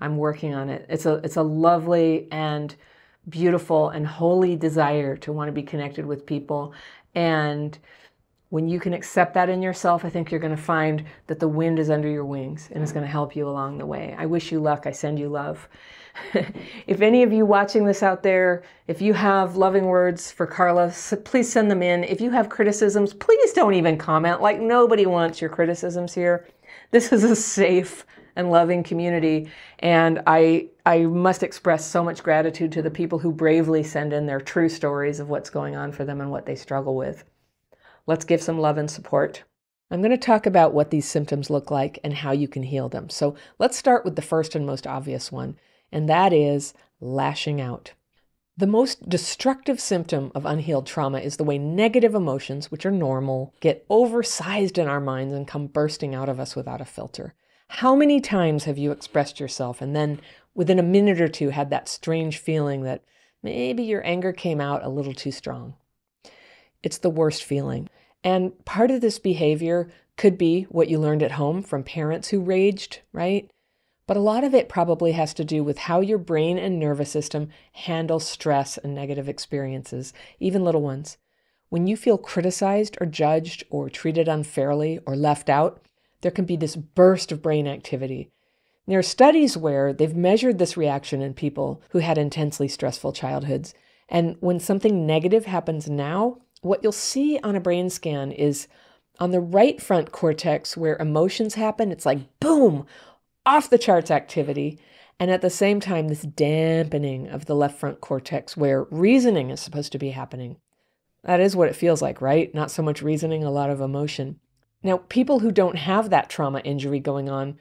[0.02, 0.86] I'm working on it.
[0.89, 2.76] It's a it's a lovely and
[3.30, 6.74] beautiful and holy desire to want to be connected with people
[7.15, 7.78] and
[8.50, 11.48] when you can accept that in yourself, I think you're going to find that the
[11.48, 12.96] wind is under your wings and is mm.
[12.96, 14.16] going to help you along the way.
[14.18, 14.88] I wish you luck.
[14.88, 15.70] I send you love.
[16.88, 20.92] if any of you watching this out there, if you have loving words for Carla,
[21.24, 22.04] please send them in.
[22.04, 24.42] If you have criticisms, please don't even comment.
[24.42, 26.48] Like nobody wants your criticisms here.
[26.92, 32.72] This is a safe and loving community, and I I must express so much gratitude
[32.74, 36.06] to the people who bravely send in their true stories of what's going on for
[36.06, 37.26] them and what they struggle with.
[38.10, 39.43] Let's give some love and support.
[39.91, 42.89] I'm going to talk about what these symptoms look like and how you can heal
[42.89, 43.08] them.
[43.08, 45.58] So let's start with the first and most obvious one,
[45.91, 47.93] and that is lashing out.
[48.58, 53.54] The most destructive symptom of unhealed trauma is the way negative emotions, which are normal,
[53.60, 57.36] get oversized in our minds and come bursting out of us without a filter.
[57.67, 60.19] How many times have you expressed yourself and then
[60.56, 63.04] within a minute or two had that strange feeling that
[63.43, 65.76] maybe your anger came out a little too strong?
[66.82, 67.88] It's the worst feeling.
[68.23, 72.41] And part of this behavior could be what you learned at home from parents who
[72.41, 73.49] raged, right?
[74.05, 77.12] But a lot of it probably has to do with how your brain and nervous
[77.12, 81.17] system handle stress and negative experiences, even little ones.
[81.69, 85.82] When you feel criticized or judged or treated unfairly or left out,
[86.21, 88.32] there can be this burst of brain activity.
[88.88, 93.75] There are studies where they've measured this reaction in people who had intensely stressful childhoods.
[94.10, 98.67] And when something negative happens now, what you'll see on a brain scan is
[99.19, 102.86] on the right front cortex where emotions happen, it's like boom,
[103.45, 104.80] off the charts activity.
[105.19, 109.60] And at the same time, this dampening of the left front cortex where reasoning is
[109.60, 110.58] supposed to be happening.
[111.24, 112.54] That is what it feels like, right?
[112.56, 114.39] Not so much reasoning, a lot of emotion.
[114.82, 117.60] Now, people who don't have that trauma injury going on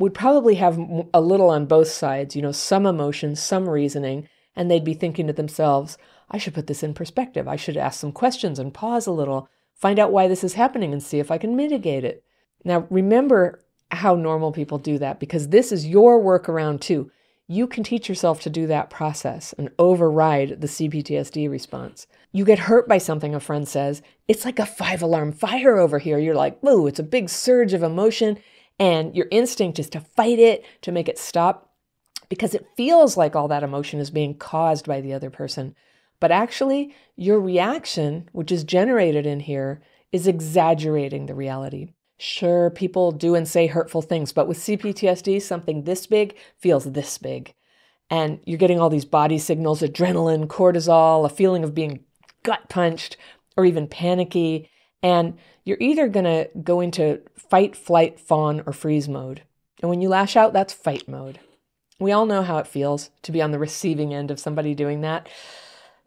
[0.00, 0.78] would probably have
[1.14, 5.28] a little on both sides, you know, some emotion, some reasoning, and they'd be thinking
[5.28, 5.96] to themselves,
[6.30, 7.48] I should put this in perspective.
[7.48, 10.92] I should ask some questions and pause a little, find out why this is happening
[10.92, 12.22] and see if I can mitigate it.
[12.64, 17.10] Now, remember how normal people do that because this is your workaround too.
[17.50, 22.06] you can teach yourself to do that process and override the CPTSD response.
[22.30, 25.98] You get hurt by something a friend says, it's like a five alarm fire over
[25.98, 26.16] here.
[26.16, 28.38] You're like, whoa, it's a big surge of emotion.
[28.78, 31.74] And your instinct is to fight it, to make it stop,
[32.28, 35.74] because it feels like all that emotion is being caused by the other person.
[36.20, 41.94] But actually, your reaction, which is generated in here, is exaggerating the reality.
[42.18, 47.16] Sure, people do and say hurtful things, but with CPTSD, something this big feels this
[47.16, 47.54] big.
[48.10, 52.04] And you're getting all these body signals adrenaline, cortisol, a feeling of being
[52.42, 53.16] gut punched,
[53.56, 54.68] or even panicky.
[55.02, 59.42] And you're either going to go into fight, flight, fawn, or freeze mode.
[59.80, 61.38] And when you lash out, that's fight mode.
[61.98, 65.02] We all know how it feels to be on the receiving end of somebody doing
[65.02, 65.28] that.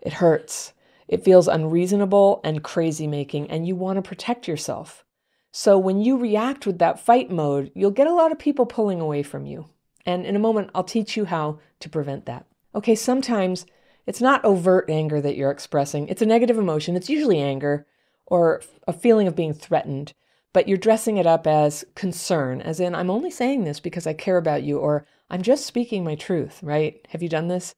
[0.03, 0.73] It hurts.
[1.07, 5.03] It feels unreasonable and crazy making, and you want to protect yourself.
[5.51, 8.99] So when you react with that fight mode, you'll get a lot of people pulling
[8.99, 9.69] away from you.
[10.05, 12.45] And in a moment, I'll teach you how to prevent that.
[12.75, 13.65] Okay, sometimes
[14.05, 16.95] it's not overt anger that you're expressing, it's a negative emotion.
[16.95, 17.87] It's usually anger
[18.25, 20.13] or a feeling of being threatened,
[20.51, 24.13] but you're dressing it up as concern, as in, I'm only saying this because I
[24.13, 27.05] care about you, or I'm just speaking my truth, right?
[27.09, 27.75] Have you done this?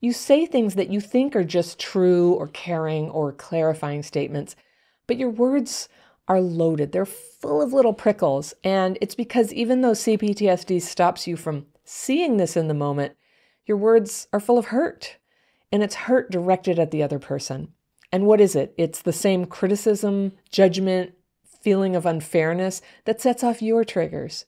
[0.00, 4.54] You say things that you think are just true or caring or clarifying statements,
[5.06, 5.88] but your words
[6.28, 6.92] are loaded.
[6.92, 8.54] They're full of little prickles.
[8.62, 13.14] And it's because even though CPTSD stops you from seeing this in the moment,
[13.66, 15.18] your words are full of hurt.
[15.70, 17.68] And it's hurt directed at the other person.
[18.12, 18.74] And what is it?
[18.78, 21.14] It's the same criticism, judgment,
[21.60, 24.44] feeling of unfairness that sets off your triggers.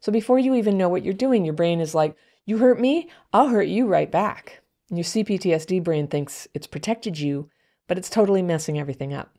[0.00, 3.10] So before you even know what you're doing, your brain is like, You hurt me,
[3.32, 4.59] I'll hurt you right back.
[4.92, 7.48] Your CPTSD brain thinks it's protected you,
[7.86, 9.32] but it's totally messing everything up.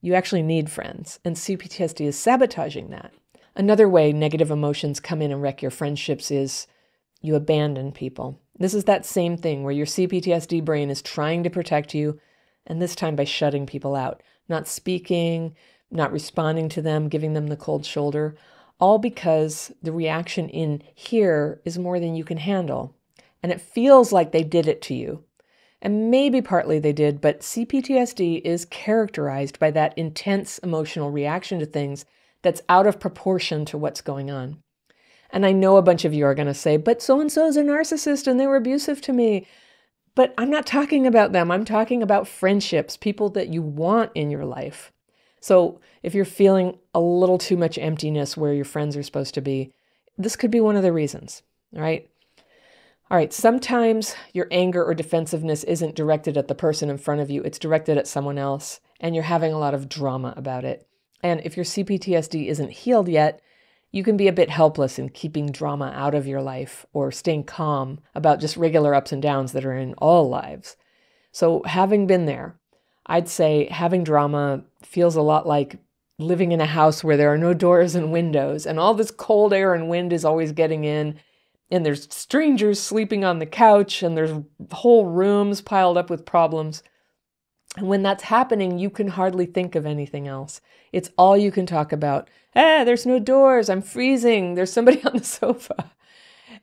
[0.00, 3.12] You actually need friends, and CPTSD is sabotaging that.
[3.54, 6.66] Another way negative emotions come in and wreck your friendships is
[7.20, 8.40] you abandon people.
[8.58, 12.18] This is that same thing where your CPTSD brain is trying to protect you,
[12.66, 15.54] and this time by shutting people out, not speaking,
[15.92, 18.36] not responding to them, giving them the cold shoulder,
[18.80, 22.96] all because the reaction in here is more than you can handle.
[23.42, 25.24] And it feels like they did it to you.
[25.80, 31.66] And maybe partly they did, but CPTSD is characterized by that intense emotional reaction to
[31.66, 32.04] things
[32.42, 34.62] that's out of proportion to what's going on.
[35.30, 37.46] And I know a bunch of you are going to say, but so and so
[37.46, 39.46] is a narcissist and they were abusive to me.
[40.14, 41.50] But I'm not talking about them.
[41.50, 44.90] I'm talking about friendships, people that you want in your life.
[45.40, 49.40] So if you're feeling a little too much emptiness where your friends are supposed to
[49.40, 49.72] be,
[50.16, 52.08] this could be one of the reasons, right?
[53.10, 57.30] All right, sometimes your anger or defensiveness isn't directed at the person in front of
[57.30, 60.86] you, it's directed at someone else, and you're having a lot of drama about it.
[61.22, 63.40] And if your CPTSD isn't healed yet,
[63.90, 67.44] you can be a bit helpless in keeping drama out of your life or staying
[67.44, 70.76] calm about just regular ups and downs that are in all lives.
[71.32, 72.58] So, having been there,
[73.06, 75.78] I'd say having drama feels a lot like
[76.18, 79.54] living in a house where there are no doors and windows, and all this cold
[79.54, 81.18] air and wind is always getting in,
[81.70, 86.82] and there's strangers sleeping on the couch and there's whole rooms piled up with problems.
[87.76, 90.60] And when that's happening, you can hardly think of anything else.
[90.92, 92.28] It's all you can talk about.
[92.56, 93.68] Ah, there's no doors.
[93.68, 94.54] I'm freezing.
[94.54, 95.92] There's somebody on the sofa.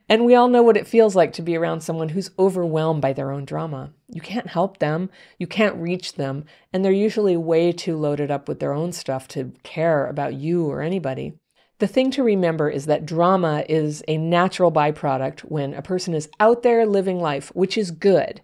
[0.08, 3.14] And we all know what it feels like to be around someone who's overwhelmed by
[3.14, 3.92] their own drama.
[4.08, 8.48] You can't help them, you can't reach them, and they're usually way too loaded up
[8.48, 11.34] with their own stuff to care about you or anybody.
[11.80, 16.30] The thing to remember is that drama is a natural byproduct when a person is
[16.40, 18.40] out there living life, which is good.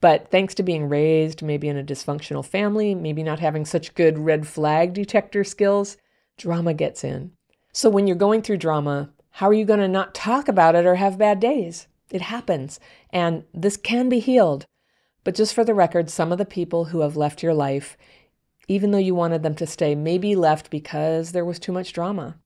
[0.00, 4.18] But thanks to being raised maybe in a dysfunctional family, maybe not having such good
[4.18, 5.96] red flag detector skills,
[6.36, 7.30] drama gets in.
[7.72, 10.84] So when you're going through drama, how are you going to not talk about it
[10.84, 11.86] or have bad days?
[12.10, 14.66] It happens, and this can be healed.
[15.22, 17.96] But just for the record, some of the people who have left your life,
[18.66, 21.92] even though you wanted them to stay, may be left because there was too much
[21.92, 22.38] drama.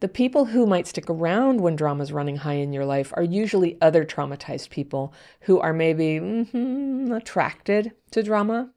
[0.00, 3.76] The people who might stick around when drama's running high in your life are usually
[3.82, 8.70] other traumatized people who are maybe mm-hmm, attracted to drama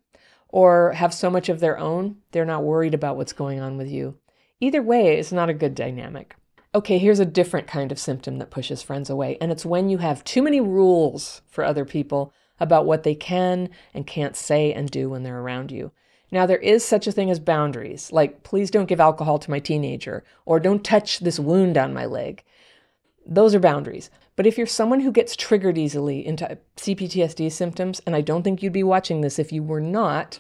[0.49, 3.87] or have so much of their own, they're not worried about what's going on with
[3.87, 4.17] you.
[4.59, 6.35] Either way, it's not a good dynamic.
[6.75, 9.99] Okay, here's a different kind of symptom that pushes friends away, and it's when you
[9.99, 14.91] have too many rules for other people about what they can and can't say and
[14.91, 15.91] do when they're around you.
[16.33, 19.59] Now, there is such a thing as boundaries, like please don't give alcohol to my
[19.59, 22.43] teenager, or don't touch this wound on my leg.
[23.23, 24.09] Those are boundaries.
[24.35, 28.63] But if you're someone who gets triggered easily into CPTSD symptoms, and I don't think
[28.63, 30.39] you'd be watching this if you were not,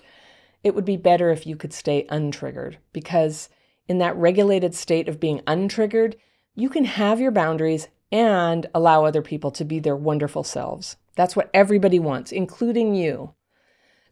[0.63, 3.49] it would be better if you could stay untriggered because
[3.87, 6.15] in that regulated state of being untriggered,
[6.55, 10.97] you can have your boundaries and allow other people to be their wonderful selves.
[11.15, 13.35] That's what everybody wants, including you.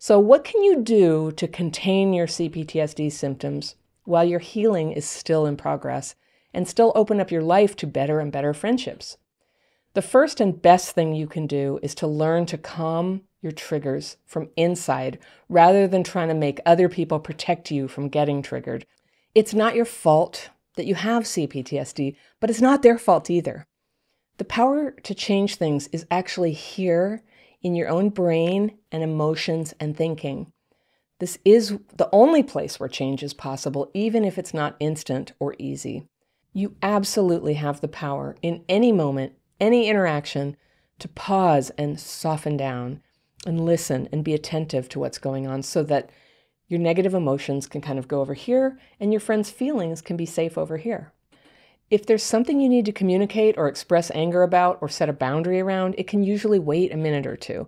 [0.03, 5.45] So, what can you do to contain your CPTSD symptoms while your healing is still
[5.45, 6.15] in progress
[6.55, 9.17] and still open up your life to better and better friendships?
[9.93, 14.17] The first and best thing you can do is to learn to calm your triggers
[14.25, 18.87] from inside rather than trying to make other people protect you from getting triggered.
[19.35, 23.67] It's not your fault that you have CPTSD, but it's not their fault either.
[24.39, 27.21] The power to change things is actually here
[27.61, 30.51] in your own brain and emotions and thinking.
[31.19, 35.55] This is the only place where change is possible, even if it's not instant or
[35.59, 36.07] easy.
[36.53, 40.57] You absolutely have the power in any moment, any interaction,
[40.99, 43.01] to pause and soften down
[43.45, 46.09] and listen and be attentive to what's going on so that
[46.67, 50.25] your negative emotions can kind of go over here and your friend's feelings can be
[50.25, 51.11] safe over here.
[51.91, 55.59] If there's something you need to communicate or express anger about or set a boundary
[55.59, 57.67] around, it can usually wait a minute or two.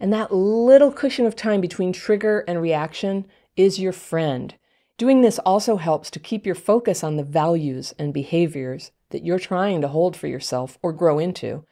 [0.00, 3.26] And that little cushion of time between trigger and reaction
[3.56, 4.54] is your friend.
[4.96, 9.38] Doing this also helps to keep your focus on the values and behaviors that you're
[9.38, 11.66] trying to hold for yourself or grow into.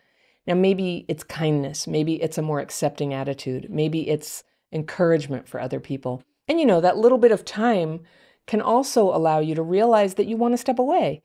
[0.47, 5.81] Now, maybe it's kindness, maybe it's a more accepting attitude, maybe it's encouragement for other
[5.81, 6.23] people.
[6.47, 8.01] And you know, that little bit of time
[8.47, 11.23] can also allow you to realize that you want to step away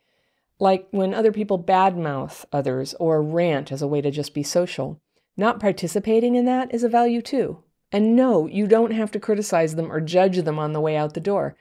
[0.62, 5.02] like when other people badmouth others or rant as a way to just be social.
[5.36, 7.64] Not participating in that is a value too.
[7.92, 11.16] And no, you don't have to criticize them or judge them on the way out
[11.16, 11.58] the door.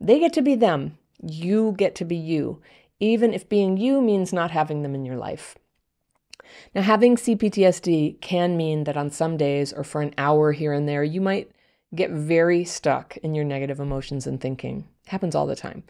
[0.00, 0.96] They get to be them.
[1.22, 2.62] You get to be you,
[2.98, 5.56] even if being you means not having them in your life.
[6.74, 10.88] Now, having CPTSD can mean that on some days or for an hour here and
[10.88, 11.50] there, you might
[11.94, 14.88] get very stuck in your negative emotions and thinking.
[15.04, 15.84] It happens all the time.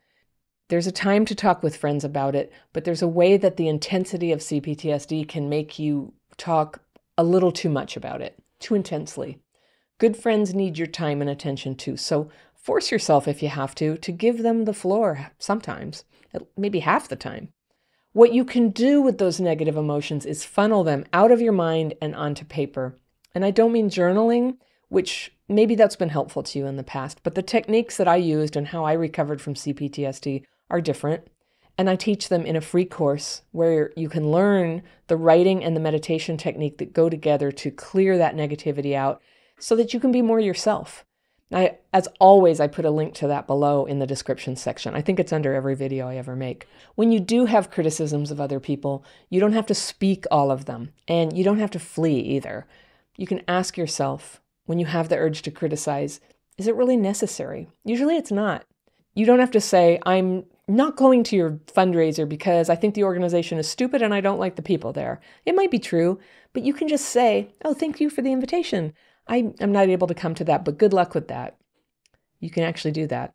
[0.69, 3.69] There's a time to talk with friends about it, but there's a way that the
[3.69, 6.83] intensity of CPTSD can make you talk
[7.17, 9.39] a little too much about it, too intensely.
[9.97, 13.97] Good friends need your time and attention too, so force yourself if you have to
[13.97, 16.05] to give them the floor sometimes,
[16.57, 17.49] maybe half the time.
[18.13, 21.95] What you can do with those negative emotions is funnel them out of your mind
[22.03, 22.99] and onto paper.
[23.35, 27.23] And I don't mean journaling, which maybe that's been helpful to you in the past,
[27.23, 31.27] but the techniques that I used and how I recovered from CPTSD are different.
[31.77, 35.77] And I teach them in a free course where you can learn the writing and
[35.77, 39.23] the meditation technique that go together to clear that negativity out
[39.61, 41.05] so that you can be more yourself.
[41.51, 44.95] I, as always, I put a link to that below in the description section.
[44.95, 46.67] I think it's under every video I ever make.
[46.95, 50.67] When you do have criticisms of other people, you don't have to speak all of
[50.67, 52.67] them, and you don't have to flee either.
[53.17, 56.21] You can ask yourself when you have the urge to criticize,
[56.59, 57.69] is it really necessary?
[57.85, 58.65] Usually it's not.
[59.15, 63.05] You don't have to say, I'm not going to your fundraiser because I think the
[63.05, 65.21] organization is stupid and I don't like the people there.
[65.47, 66.19] It might be true,
[66.53, 68.93] but you can just say, Oh, thank you for the invitation.
[69.27, 71.57] I, am not able to come to that, but good luck with that.
[72.41, 73.35] You can actually do that.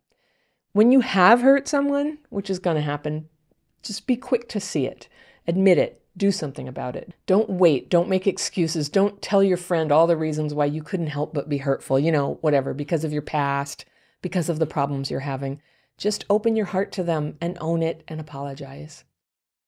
[0.74, 3.30] When you have hurt someone, which is going to happen,
[3.84, 5.08] just be quick to see it,
[5.48, 7.14] admit it, do something about it.
[7.26, 11.08] Don't wait, don't make excuses, don't tell your friend all the reasons why you couldn't
[11.08, 13.86] help but be hurtful, you know, whatever, because of your past,
[14.22, 15.62] because of the problems you're having.
[15.98, 19.04] Just open your heart to them and own it and apologize.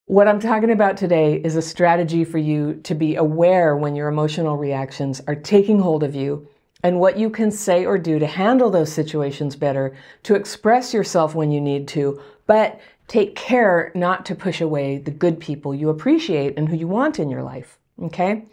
[0.08, 4.08] What I'm talking about today is a strategy for you to be aware when your
[4.08, 6.48] emotional reactions are taking hold of you
[6.84, 11.34] and what you can say or do to handle those situations better, to express yourself
[11.34, 15.90] when you need to, but take care not to push away the good people you
[15.90, 17.80] appreciate and who you want in your life.
[18.02, 18.46] Okay?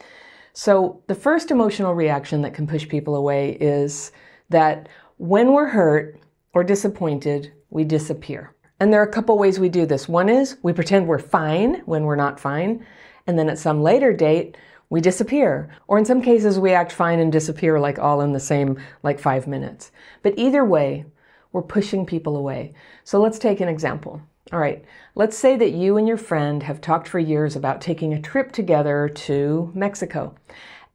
[0.55, 4.13] So, the first emotional reaction that can push people away is
[4.49, 6.19] that when we're hurt
[6.55, 8.55] or disappointed, we disappear.
[8.79, 10.09] And there are a couple ways we do this.
[10.09, 12.85] One is we pretend we're fine when we're not fine,
[13.27, 14.57] and then at some later date,
[14.91, 15.71] we disappear.
[15.89, 19.19] Or in some cases, we act fine and disappear like all in the same, like
[19.19, 19.91] five minutes.
[20.23, 21.07] But either way,
[21.53, 22.75] we're pushing people away.
[23.05, 24.21] So let's take an example.
[24.53, 28.13] All right, let's say that you and your friend have talked for years about taking
[28.13, 30.35] a trip together to Mexico.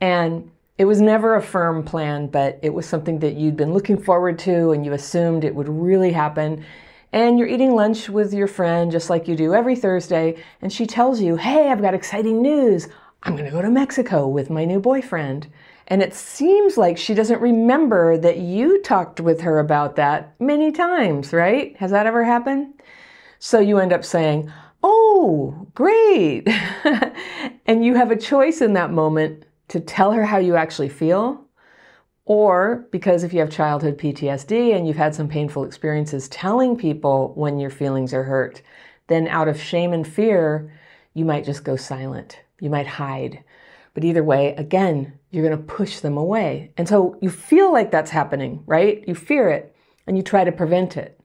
[0.02, 3.98] And it was never a firm plan, but it was something that you'd been looking
[3.98, 6.64] forward to and you assumed it would really happen.
[7.12, 10.86] And you're eating lunch with your friend just like you do every Thursday, and she
[10.86, 12.90] tells you, Hey, I've got exciting news.
[13.24, 15.48] I'm going to go to Mexico with my new boyfriend.
[15.88, 20.72] And it seems like she doesn't remember that you talked with her about that many
[20.72, 21.76] times, right?
[21.78, 22.74] Has that ever happened?
[23.40, 24.52] So you end up saying,
[24.84, 26.48] Oh, great.
[27.66, 31.44] and you have a choice in that moment to tell her how you actually feel,
[32.26, 37.32] or because if you have childhood PTSD and you've had some painful experiences, telling people
[37.36, 38.62] when your feelings are hurt,
[39.08, 40.74] then out of shame and fear,
[41.14, 42.42] you might just go silent.
[42.60, 43.44] You might hide.
[43.94, 46.72] But either way, again, you're going to push them away.
[46.78, 49.04] And so you feel like that's happening, right?
[49.08, 51.17] You fear it and you try to prevent it.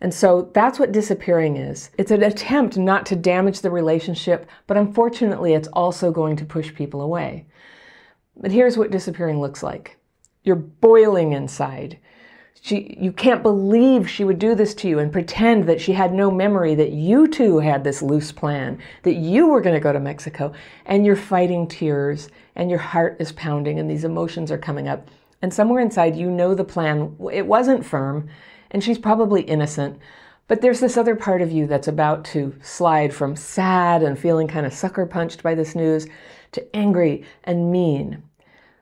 [0.00, 1.90] And so that's what disappearing is.
[1.98, 6.72] It's an attempt not to damage the relationship, but unfortunately, it's also going to push
[6.72, 7.46] people away.
[8.36, 9.96] But here's what disappearing looks like
[10.44, 11.98] you're boiling inside.
[12.60, 16.12] She, you can't believe she would do this to you and pretend that she had
[16.12, 19.92] no memory that you two had this loose plan, that you were going to go
[19.92, 20.52] to Mexico,
[20.86, 25.08] and you're fighting tears and your heart is pounding and these emotions are coming up.
[25.42, 28.28] And somewhere inside, you know the plan, it wasn't firm,
[28.70, 29.98] and she's probably innocent.
[30.46, 34.48] But there's this other part of you that's about to slide from sad and feeling
[34.48, 36.06] kind of sucker punched by this news
[36.52, 38.22] to angry and mean.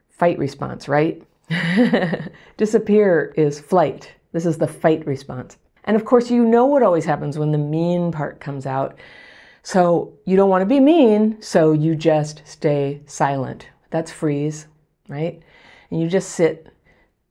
[0.09, 1.23] Fight response, right?
[2.57, 4.13] Disappear is flight.
[4.33, 5.59] This is the fight response.
[5.85, 8.99] And of course, you know what always happens when the mean part comes out.
[9.63, 13.69] So you don't want to be mean, so you just stay silent.
[13.91, 14.67] That's freeze,
[15.09, 15.43] right?
[15.91, 16.69] And you just sit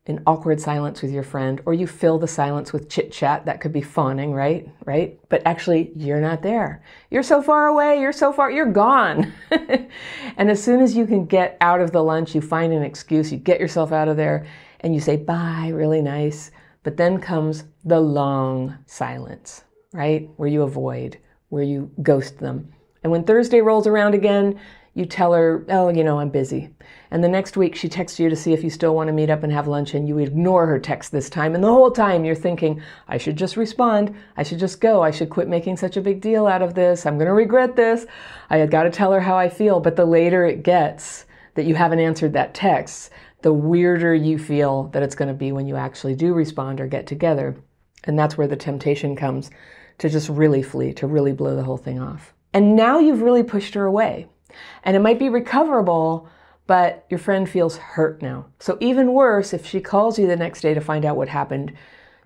[0.07, 3.45] in awkward silence with your friend, or you fill the silence with chit chat.
[3.45, 4.69] That could be fawning, right?
[4.85, 5.19] Right?
[5.29, 6.83] But actually, you're not there.
[7.09, 7.99] You're so far away.
[7.99, 9.33] You're so far, you're gone.
[9.51, 13.31] and as soon as you can get out of the lunch, you find an excuse,
[13.31, 14.45] you get yourself out of there,
[14.81, 16.51] and you say bye, really nice.
[16.83, 20.29] But then comes the long silence, right?
[20.35, 21.17] Where you avoid,
[21.49, 22.71] where you ghost them.
[23.01, 24.59] And when Thursday rolls around again,
[24.95, 26.69] you tell her, oh, you know, I'm busy.
[27.11, 29.29] And the next week she texts you to see if you still want to meet
[29.29, 31.53] up and have lunch, and you ignore her text this time.
[31.53, 34.15] And the whole time you're thinking, I should just respond.
[34.37, 35.03] I should just go.
[35.03, 37.05] I should quit making such a big deal out of this.
[37.05, 38.05] I'm going to regret this.
[38.49, 39.81] I had got to tell her how I feel.
[39.81, 41.25] But the later it gets
[41.55, 45.51] that you haven't answered that text, the weirder you feel that it's going to be
[45.51, 47.57] when you actually do respond or get together.
[48.05, 49.51] And that's where the temptation comes
[49.97, 52.33] to just really flee, to really blow the whole thing off.
[52.53, 54.27] And now you've really pushed her away.
[54.83, 56.27] And it might be recoverable,
[56.67, 58.47] but your friend feels hurt now.
[58.59, 61.73] So, even worse, if she calls you the next day to find out what happened,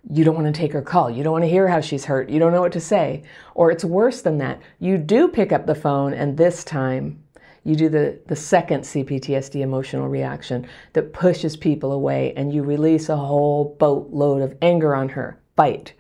[0.10, 1.10] you don't want to take her call.
[1.10, 2.30] You don't want to hear how she's hurt.
[2.30, 3.24] You don't know what to say.
[3.54, 4.62] Or it's worse than that.
[4.80, 7.22] You do pick up the phone, and this time
[7.64, 13.10] you do the, the second CPTSD emotional reaction that pushes people away, and you release
[13.10, 15.38] a whole boatload of anger on her.
[15.56, 15.94] Fight.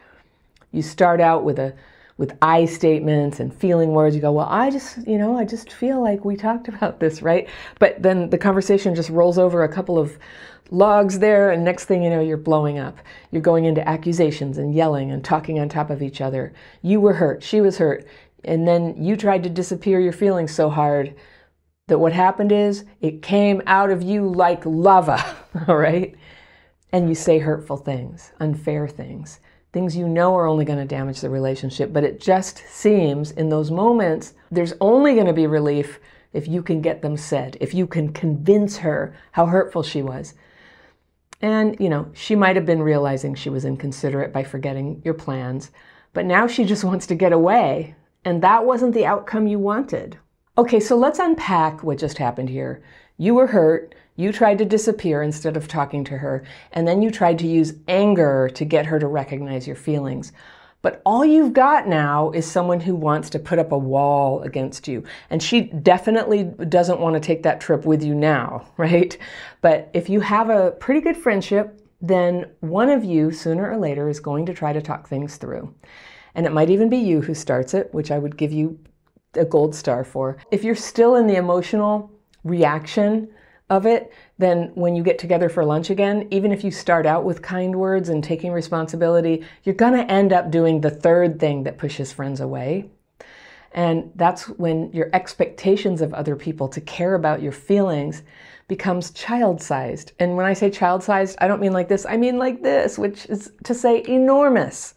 [0.71, 1.73] You start out with a
[2.19, 4.13] with I statements and feeling words.
[4.13, 7.21] You go, well, I just, you know, I just feel like we talked about this,
[7.21, 7.47] right?
[7.79, 10.19] But then the conversation just rolls over a couple of
[10.69, 12.97] logs there, and next thing you know, you're blowing up.
[13.31, 16.53] You're going into accusations and yelling and talking on top of each other.
[16.81, 18.05] You were hurt, she was hurt,
[18.43, 21.15] and then you tried to disappear your feelings so hard
[21.87, 25.23] that what happened is it came out of you like lava,
[25.69, 26.13] all right?
[26.91, 29.39] And you say hurtful things, unfair things
[29.71, 31.93] things you know are only going to damage the relationship.
[31.93, 35.99] But it just seems in those moments, there's only going to be relief
[36.33, 40.33] if you can get them said, if you can convince her how hurtful she was.
[41.41, 45.71] And, you know, she might have been realizing she was inconsiderate by forgetting your plans,
[46.13, 47.95] but now she just wants to get away.
[48.25, 50.17] And that wasn't the outcome you wanted.
[50.57, 52.83] Okay, so let's unpack what just happened here.
[53.21, 53.93] You were hurt.
[54.15, 57.73] You tried to disappear instead of talking to her, and then you tried to use
[57.89, 60.31] anger to get her to recognize your feelings.
[60.81, 64.87] But all you've got now is someone who wants to put up a wall against
[64.87, 65.03] you.
[65.29, 69.17] And she definitely doesn't want to take that trip with you now, right?
[69.61, 74.07] But if you have a pretty good friendship, then one of you, sooner or later,
[74.07, 75.73] is going to try to talk things through.
[76.35, 78.79] And it might even be you who starts it, which I would give you
[79.33, 80.37] a gold star for.
[80.51, 82.09] If you're still in the emotional
[82.43, 83.29] reaction,
[83.69, 87.23] of it, then when you get together for lunch again, even if you start out
[87.23, 91.63] with kind words and taking responsibility, you're going to end up doing the third thing
[91.63, 92.89] that pushes friends away.
[93.71, 98.23] And that's when your expectations of other people to care about your feelings
[98.67, 100.13] becomes child sized.
[100.19, 102.97] And when I say child sized, I don't mean like this, I mean like this,
[102.97, 104.95] which is to say enormous.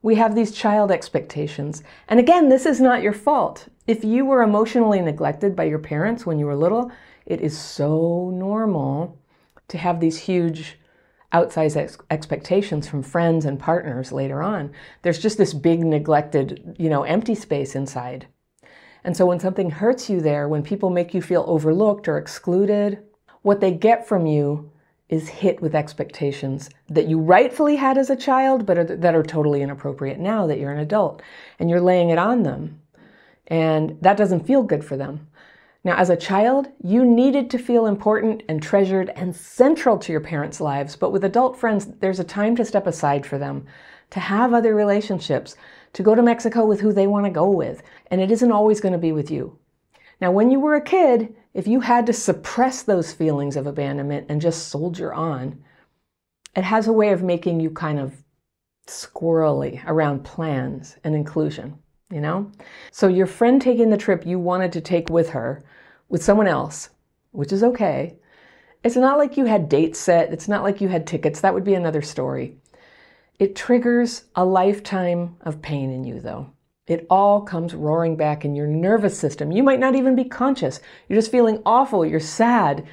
[0.00, 1.82] We have these child expectations.
[2.08, 3.68] And again, this is not your fault.
[3.86, 6.90] If you were emotionally neglected by your parents when you were little,
[7.24, 9.18] it is so normal
[9.68, 10.78] to have these huge
[11.32, 14.72] outsized ex- expectations from friends and partners later on.
[15.02, 18.26] There's just this big neglected, you know, empty space inside.
[19.04, 22.98] And so when something hurts you there, when people make you feel overlooked or excluded,
[23.42, 24.72] what they get from you
[25.08, 29.22] is hit with expectations that you rightfully had as a child, but are, that are
[29.22, 31.22] totally inappropriate now that you're an adult.
[31.60, 32.80] And you're laying it on them.
[33.48, 35.28] And that doesn't feel good for them.
[35.84, 40.20] Now, as a child, you needed to feel important and treasured and central to your
[40.20, 43.66] parents' lives, but with adult friends, there's a time to step aside for them,
[44.10, 45.56] to have other relationships,
[45.92, 47.82] to go to Mexico with who they want to go with.
[48.10, 49.58] And it isn't always going to be with you.
[50.20, 54.26] Now, when you were a kid, if you had to suppress those feelings of abandonment
[54.28, 55.62] and just soldier on,
[56.56, 58.24] it has a way of making you kind of
[58.88, 61.78] squirrely around plans and inclusion,
[62.10, 62.50] you know?
[62.90, 65.64] So, your friend taking the trip you wanted to take with her
[66.08, 66.90] with someone else,
[67.32, 68.16] which is okay,
[68.84, 71.40] it's not like you had dates set, it's not like you had tickets.
[71.40, 72.56] That would be another story.
[73.38, 76.50] It triggers a lifetime of pain in you, though.
[76.86, 79.50] It all comes roaring back in your nervous system.
[79.50, 80.80] You might not even be conscious.
[81.08, 82.06] You're just feeling awful.
[82.06, 82.86] You're sad.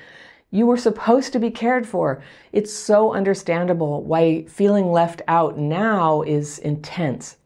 [0.50, 2.24] You were supposed to be cared for.
[2.52, 7.38] It's so understandable why feeling left out now is intense.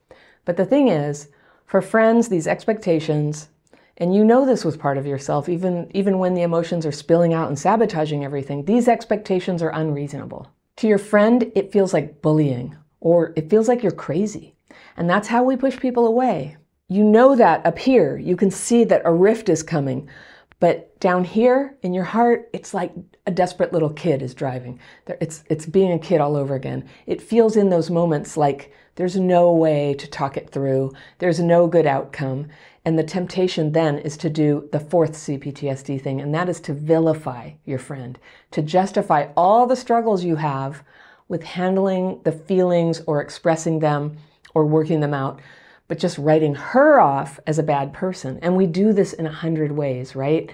[0.45, 1.27] But the thing is,
[1.67, 3.49] for friends, these expectations,
[3.97, 7.33] and you know this was part of yourself, even, even when the emotions are spilling
[7.33, 10.49] out and sabotaging everything, these expectations are unreasonable.
[10.77, 14.55] To your friend, it feels like bullying or it feels like you're crazy.
[14.95, 16.57] And that's how we push people away.
[16.87, 20.07] You know that up here, you can see that a rift is coming.
[20.59, 22.93] But down here in your heart, it's like
[23.25, 24.79] a desperate little kid is driving.
[25.07, 26.87] It's, it's being a kid all over again.
[27.05, 31.67] It feels in those moments like there's no way to talk it through, there's no
[31.67, 32.47] good outcome.
[32.83, 36.73] And the temptation then is to do the fourth CPTSD thing, and that is to
[36.73, 38.17] vilify your friend,
[38.51, 40.83] to justify all the struggles you have
[41.27, 44.17] with handling the feelings or expressing them
[44.55, 45.41] or working them out,
[45.87, 48.39] but just writing her off as a bad person.
[48.41, 50.49] And we do this in a hundred ways, right?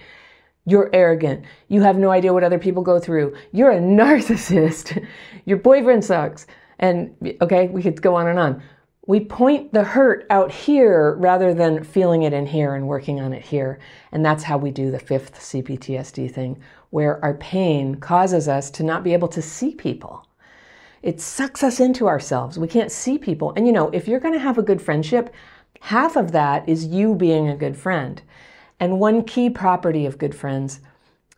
[0.65, 1.45] You're arrogant.
[1.69, 3.35] You have no idea what other people go through.
[3.53, 5.05] You're a narcissist.
[5.45, 6.45] Your boyfriend sucks.
[6.83, 8.61] And okay, we could go on and on.
[9.07, 13.33] We point the hurt out here rather than feeling it in here and working on
[13.33, 13.79] it here.
[14.11, 16.61] And that's how we do the fifth CPTSD thing,
[16.91, 20.27] where our pain causes us to not be able to see people
[21.03, 22.57] it sucks us into ourselves.
[22.57, 23.53] We can't see people.
[23.55, 25.33] And you know, if you're going to have a good friendship,
[25.81, 28.21] half of that is you being a good friend.
[28.79, 30.79] And one key property of good friends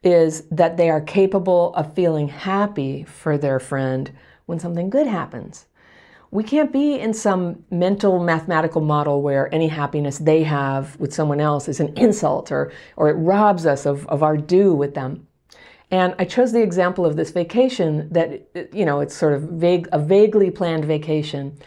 [0.04, 4.12] is that they are capable of feeling happy for their friend
[4.46, 5.66] when something good happens.
[6.32, 11.40] We can't be in some mental mathematical model where any happiness they have with someone
[11.40, 15.28] else is an insult or, or it robs us of, of our due with them.
[15.92, 19.88] And I chose the example of this vacation that, you know, it's sort of vague,
[19.92, 21.58] a vaguely planned vacation.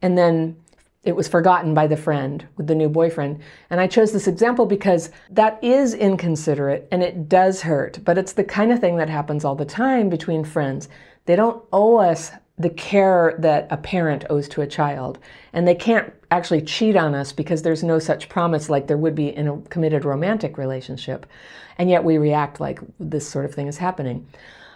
[0.00, 0.56] And then
[1.02, 3.40] it was forgotten by the friend with the new boyfriend.
[3.68, 8.32] And I chose this example because that is inconsiderate and it does hurt, but it's
[8.32, 10.88] the kind of thing that happens all the time between friends.
[11.26, 15.18] They don't owe us the care that a parent owes to a child.
[15.52, 19.14] And they can't actually cheat on us because there's no such promise like there would
[19.14, 21.26] be in a committed romantic relationship.
[21.78, 24.28] And yet we react like this sort of thing is happening.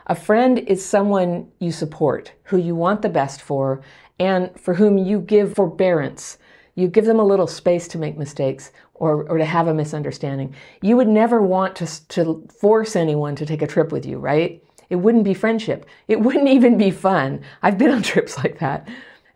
[0.08, 3.82] A friend is someone you support, who you want the best for,
[4.18, 6.38] and for whom you give forbearance.
[6.74, 10.54] You give them a little space to make mistakes or, or to have a misunderstanding.
[10.80, 14.62] You would never want to, to force anyone to take a trip with you, right?
[14.90, 15.86] It wouldn't be friendship.
[16.06, 17.42] It wouldn't even be fun.
[17.62, 18.88] I've been on trips like that.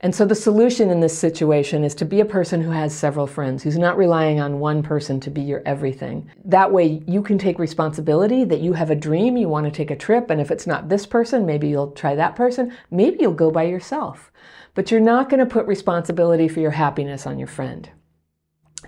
[0.03, 3.29] And so the solution in this situation is to be a person who has several
[3.29, 6.29] friends, who's not relying on one person to be your everything.
[6.45, 9.93] That way you can take responsibility that you have a dream, you want to take
[9.93, 13.33] a trip, and if it's not this person, maybe you'll try that person, maybe you'll
[13.33, 14.33] go by yourself.
[14.75, 17.89] But you're not going to put responsibility for your happiness on your friend.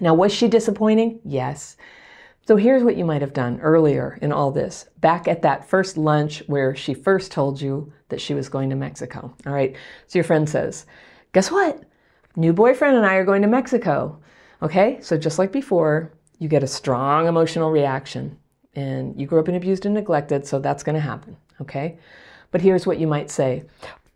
[0.00, 1.20] Now, was she disappointing?
[1.24, 1.76] Yes.
[2.47, 5.97] So here's what you might have done earlier in all this, back at that first
[5.97, 9.34] lunch where she first told you that she was going to Mexico.
[9.47, 9.74] All right.
[10.09, 10.84] So your friend says,
[11.32, 11.82] Guess what?
[12.36, 14.20] New boyfriend and I are going to Mexico.
[14.61, 14.99] Okay.
[15.01, 18.38] So just like before, you get a strong emotional reaction.
[18.74, 21.36] And you grew up and abused and neglected, so that's going to happen.
[21.61, 21.99] Okay.
[22.51, 23.64] But here's what you might say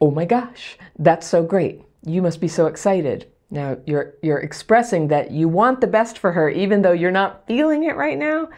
[0.01, 1.83] Oh my gosh, that's so great.
[2.05, 3.33] You must be so excited.
[3.51, 7.47] Now you're you're expressing that you want the best for her even though you're not
[7.47, 8.49] feeling it right now.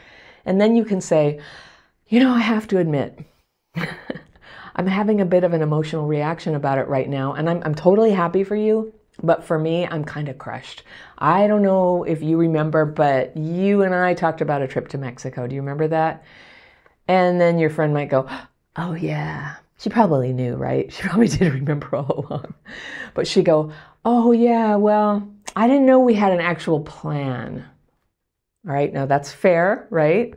[0.44, 1.40] And then you can say,
[2.08, 3.20] "You know, I have to admit,
[4.76, 7.74] I'm having a bit of an emotional reaction about it right now and I'm I'm
[7.74, 10.82] totally happy for you, but for me, I'm kind of crushed.
[11.18, 14.98] I don't know if you remember, but you and I talked about a trip to
[14.98, 15.46] Mexico.
[15.46, 16.24] Do you remember that?
[17.06, 18.28] And then your friend might go,
[18.76, 20.92] "Oh yeah." She probably knew, right?
[20.92, 22.54] She probably did remember all along.
[23.14, 23.72] But she'd go,
[24.04, 27.66] Oh, yeah, well, I didn't know we had an actual plan.
[28.66, 30.34] All right, now that's fair, right?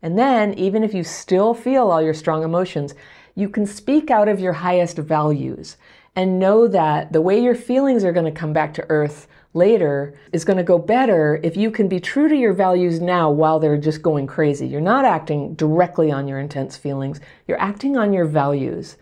[0.00, 2.94] And then, even if you still feel all your strong emotions,
[3.34, 5.76] you can speak out of your highest values
[6.16, 10.14] and know that the way your feelings are going to come back to earth later
[10.32, 13.58] is going to go better if you can be true to your values now while
[13.58, 14.66] they're just going crazy.
[14.66, 18.96] You're not acting directly on your intense feelings, you're acting on your values.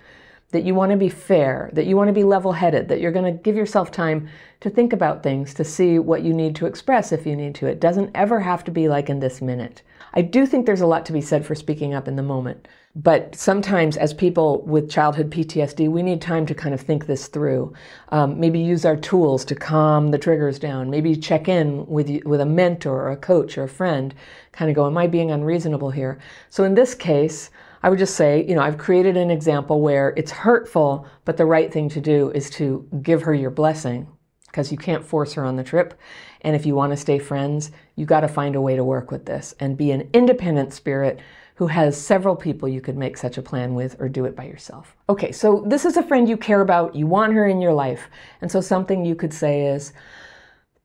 [0.52, 3.10] That you want to be fair, that you want to be level headed, that you're
[3.10, 4.28] going to give yourself time
[4.60, 7.66] to think about things, to see what you need to express if you need to.
[7.66, 9.82] It doesn't ever have to be like in this minute.
[10.14, 12.68] I do think there's a lot to be said for speaking up in the moment.
[12.94, 17.26] But sometimes, as people with childhood PTSD, we need time to kind of think this
[17.26, 17.72] through.
[18.10, 20.90] Um, maybe use our tools to calm the triggers down.
[20.90, 24.14] Maybe check in with with a mentor or a coach or a friend.
[24.52, 26.18] Kind of go, "Am I being unreasonable here?"
[26.50, 27.48] So in this case,
[27.82, 31.46] I would just say, you know, I've created an example where it's hurtful, but the
[31.46, 34.06] right thing to do is to give her your blessing
[34.46, 35.98] because you can't force her on the trip.
[36.42, 39.10] And if you want to stay friends, you got to find a way to work
[39.10, 41.20] with this and be an independent spirit
[41.56, 44.44] who has several people you could make such a plan with or do it by
[44.44, 44.96] yourself.
[45.08, 48.08] Okay, so this is a friend you care about, you want her in your life.
[48.40, 49.92] And so something you could say is,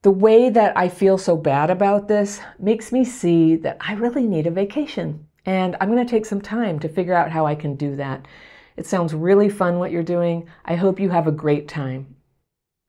[0.03, 4.27] the way that I feel so bad about this makes me see that I really
[4.27, 5.27] need a vacation.
[5.47, 8.25] And I'm going to take some time to figure out how I can do that.
[8.75, 10.49] It sounds really fun what you're doing.
[10.65, 12.17] I hope you have a great time.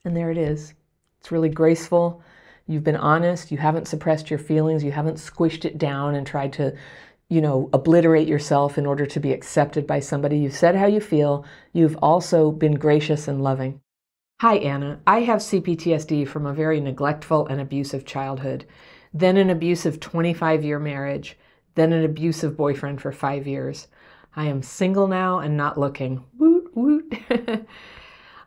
[0.04, 0.74] And there it is.
[1.20, 2.20] It's really graceful.
[2.66, 3.52] You've been honest.
[3.52, 4.82] You haven't suppressed your feelings.
[4.82, 6.76] You haven't squished it down and tried to,
[7.28, 10.36] you know, obliterate yourself in order to be accepted by somebody.
[10.36, 11.44] You've said how you feel.
[11.72, 13.80] You've also been gracious and loving.
[14.40, 14.98] Hi, Anna.
[15.06, 18.66] I have CPTSD from a very neglectful and abusive childhood,
[19.14, 21.36] then an abusive 25 year marriage
[21.78, 23.88] then an abusive boyfriend for five years.
[24.36, 26.24] I am single now and not looking.
[26.38, 27.14] Woot, woot.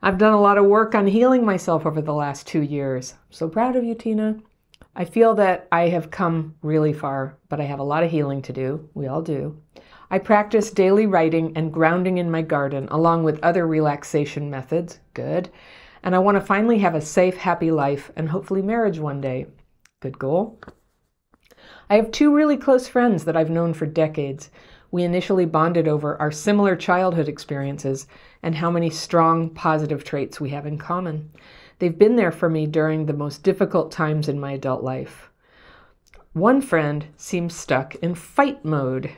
[0.03, 3.13] I've done a lot of work on healing myself over the last two years.
[3.13, 4.39] I'm So proud of you, Tina.
[4.95, 8.41] I feel that I have come really far, but I have a lot of healing
[8.43, 8.89] to do.
[8.93, 9.57] We all do.
[10.09, 14.99] I practice daily writing and grounding in my garden, along with other relaxation methods.
[15.13, 15.49] Good.
[16.03, 19.45] And I want to finally have a safe, happy life and hopefully marriage one day.
[20.01, 20.59] Good goal.
[21.91, 24.49] I have two really close friends that I've known for decades.
[24.91, 28.07] We initially bonded over our similar childhood experiences
[28.41, 31.31] and how many strong positive traits we have in common.
[31.79, 35.31] They've been there for me during the most difficult times in my adult life.
[36.31, 39.11] One friend seems stuck in fight mode.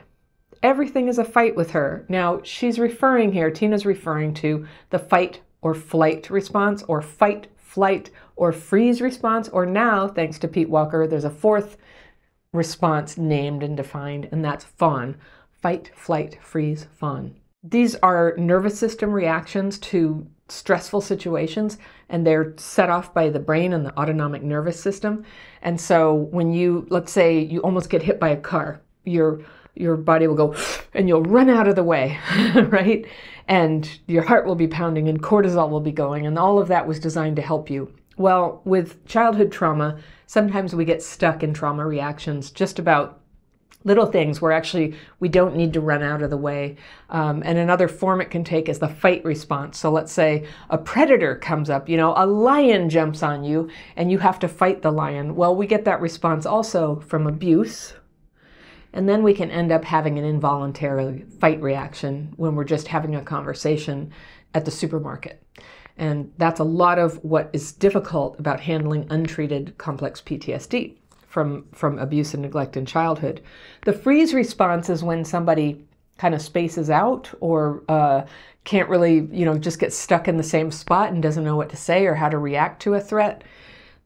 [0.60, 2.04] Everything is a fight with her.
[2.08, 8.10] Now, she's referring here, Tina's referring to the fight or flight response, or fight, flight,
[8.34, 11.76] or freeze response, or now, thanks to Pete Walker, there's a fourth
[12.54, 15.16] response named and defined, and that's fawn
[15.60, 17.34] fight, flight, freeze, fawn.
[17.62, 21.78] These are nervous system reactions to stressful situations,
[22.10, 25.24] and they're set off by the brain and the autonomic nervous system.
[25.62, 29.40] And so, when you, let's say, you almost get hit by a car, your
[29.74, 30.54] your body will go
[30.92, 32.18] and you'll run out of the way,
[32.68, 33.06] right?
[33.48, 36.86] And your heart will be pounding and cortisol will be going, and all of that
[36.86, 37.92] was designed to help you.
[38.16, 39.98] Well, with childhood trauma,
[40.34, 43.20] sometimes we get stuck in trauma reactions just about
[43.84, 46.74] little things where actually we don't need to run out of the way.
[47.08, 49.78] Um, and another form it can take is the fight response.
[49.78, 54.10] So let's say a predator comes up, you know, a lion jumps on you and
[54.10, 55.36] you have to fight the lion.
[55.36, 57.94] Well, we get that response also from abuse.
[58.92, 63.14] And then we can end up having an involuntary fight reaction when we're just having
[63.14, 64.10] a conversation
[64.52, 65.40] at the supermarket.
[65.96, 70.96] And that's a lot of what is difficult about handling untreated complex PTSD
[71.28, 73.40] from, from abuse and neglect in childhood.
[73.84, 75.84] The freeze response is when somebody
[76.18, 78.24] kind of spaces out or uh,
[78.64, 81.70] can't really, you know, just get stuck in the same spot and doesn't know what
[81.70, 83.42] to say or how to react to a threat.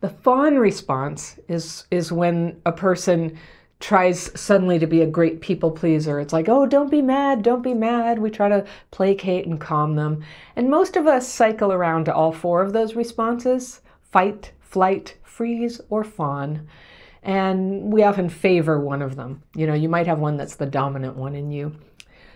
[0.00, 3.36] The fawn response is is when a person
[3.80, 6.18] tries suddenly to be a great people pleaser.
[6.18, 8.18] It's like, oh, don't be mad, don't be mad.
[8.18, 10.24] We try to placate and calm them.
[10.56, 15.80] And most of us cycle around to all four of those responses fight, flight, freeze,
[15.90, 16.66] or fawn.
[17.22, 19.42] And we often favor one of them.
[19.54, 21.76] You know, you might have one that's the dominant one in you.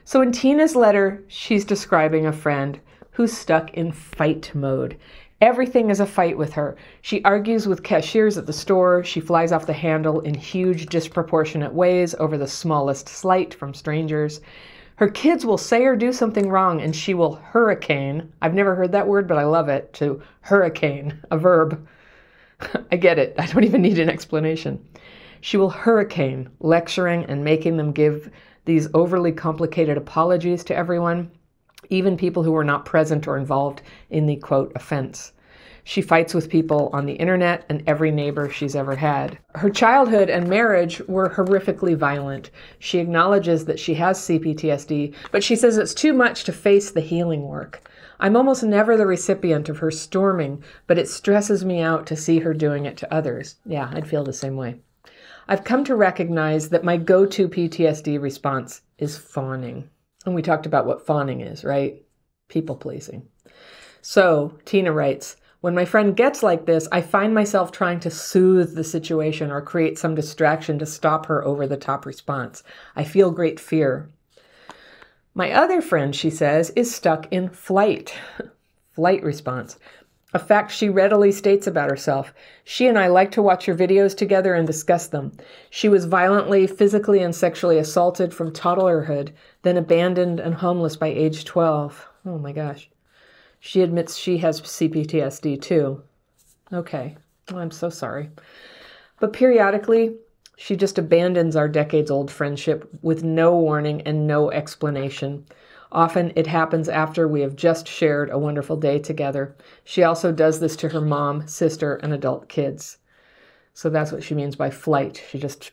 [0.05, 2.78] So in Tina's letter, she's describing a friend
[3.12, 4.99] who's stuck in fight mode.
[5.43, 6.76] Everything is a fight with her.
[7.01, 9.03] She argues with cashiers at the store.
[9.03, 14.40] She flies off the handle in huge, disproportionate ways over the smallest slight from strangers.
[14.95, 18.32] Her kids will say or do something wrong and she will hurricane.
[18.40, 21.88] I've never heard that word, but I love it to hurricane, a verb.
[22.93, 23.34] I get it.
[23.36, 24.78] I don't even need an explanation.
[25.40, 28.30] She will hurricane, lecturing and making them give
[28.64, 31.32] these overly complicated apologies to everyone
[31.91, 35.33] even people who were not present or involved in the quote offense.
[35.85, 39.37] She fights with people on the internet and every neighbor she's ever had.
[39.57, 42.51] Her childhood and marriage were horrifically violent.
[42.78, 47.01] She acknowledges that she has CPTSD, but she says it's too much to face the
[47.01, 47.83] healing work.
[48.20, 52.39] I'm almost never the recipient of her storming, but it stresses me out to see
[52.39, 53.57] her doing it to others.
[53.66, 54.76] Yeah, I'd feel the same way.
[55.49, 59.89] I've come to recognize that my go to PTSD response is fawning.
[60.24, 62.02] And we talked about what fawning is, right?
[62.52, 63.26] people pleasing.
[64.02, 68.74] So, Tina writes, when my friend gets like this, I find myself trying to soothe
[68.74, 72.62] the situation or create some distraction to stop her over the top response.
[72.96, 74.10] I feel great fear.
[75.34, 78.14] My other friend, she says, is stuck in flight.
[78.92, 79.78] flight response.
[80.35, 82.33] A fact she readily states about herself.
[82.64, 85.33] She and I like to watch her videos together and discuss them.
[85.68, 91.45] She was violently, physically, and sexually assaulted from toddlerhood, then abandoned and homeless by age
[91.45, 92.09] 12.
[92.24, 92.89] Oh my gosh.
[93.61, 96.03] She admits she has CPTSD too.
[96.72, 97.16] Okay,
[97.51, 98.30] well, I'm so sorry.
[99.20, 100.16] But periodically,
[100.57, 105.45] she just abandons our decades old friendship with no warning and no explanation.
[105.95, 109.55] Often it happens after we have just shared a wonderful day together.
[109.84, 112.97] She also does this to her mom, sister, and adult kids.
[113.74, 115.22] So that's what she means by flight.
[115.28, 115.70] She just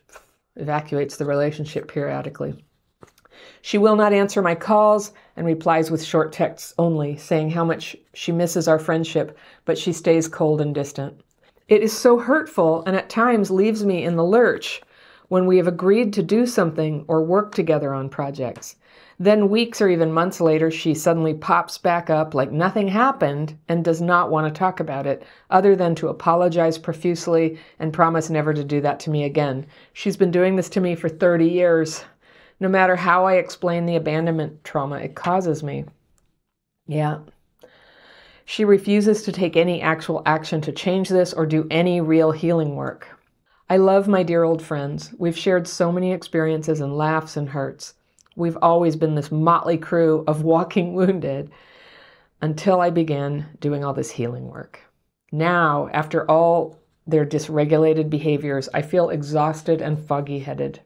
[0.57, 2.65] evacuates the relationship periodically.
[3.61, 7.95] She will not answer my calls and replies with short texts only, saying how much
[8.13, 11.22] she misses our friendship, but she stays cold and distant.
[11.70, 14.82] It is so hurtful and at times leaves me in the lurch
[15.30, 18.76] when we have agreed to do something or work together on projects.
[19.20, 23.84] Then, weeks or even months later, she suddenly pops back up like nothing happened and
[23.84, 28.53] does not want to talk about it, other than to apologize profusely and promise never
[28.53, 29.65] to do that to me again.
[29.93, 32.05] She's been doing this to me for 30 years
[32.59, 35.86] no matter how I explain the abandonment trauma it causes me.
[36.88, 37.20] Yeah.
[38.45, 42.76] She refuses to take any actual action to change this or do any real healing
[42.76, 43.07] work.
[43.70, 45.13] I love my dear old friends.
[45.17, 47.93] We've shared so many experiences and laughs and hurts.
[48.39, 51.51] We've always been this motley crew of walking wounded
[52.41, 54.79] until I began doing all this healing work.
[55.29, 60.79] Now, after all their dysregulated behaviors, I feel exhausted and foggy headed.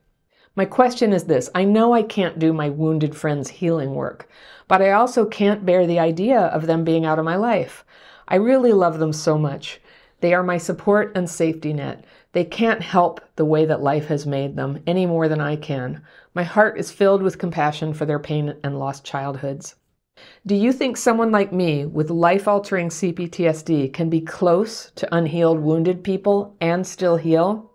[0.56, 4.28] My question is this I know I can't do my wounded friends' healing work,
[4.68, 7.86] but I also can't bear the idea of them being out of my life.
[8.28, 9.80] I really love them so much.
[10.22, 12.04] They are my support and safety net.
[12.34, 16.02] They can't help the way that life has made them any more than I can.
[16.34, 19.76] My heart is filled with compassion for their pain and lost childhoods.
[20.46, 25.60] Do you think someone like me with life altering CPTSD can be close to unhealed
[25.60, 27.72] wounded people and still heal?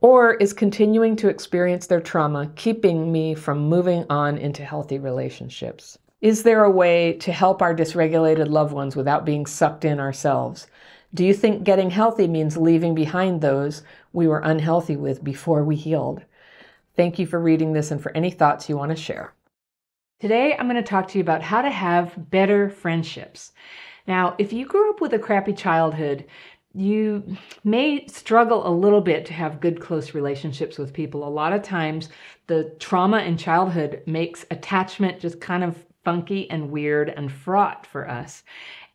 [0.00, 5.98] Or is continuing to experience their trauma keeping me from moving on into healthy relationships?
[6.20, 10.68] Is there a way to help our dysregulated loved ones without being sucked in ourselves?
[11.12, 13.82] Do you think getting healthy means leaving behind those
[14.12, 16.22] we were unhealthy with before we healed?
[16.94, 19.34] Thank you for reading this and for any thoughts you want to share.
[20.20, 23.52] Today, I'm going to talk to you about how to have better friendships.
[24.06, 26.26] Now, if you grew up with a crappy childhood,
[26.74, 31.26] you may struggle a little bit to have good close relationships with people.
[31.26, 32.08] A lot of times
[32.46, 38.08] the trauma in childhood makes attachment just kind of funky and weird and fraught for
[38.08, 38.42] us.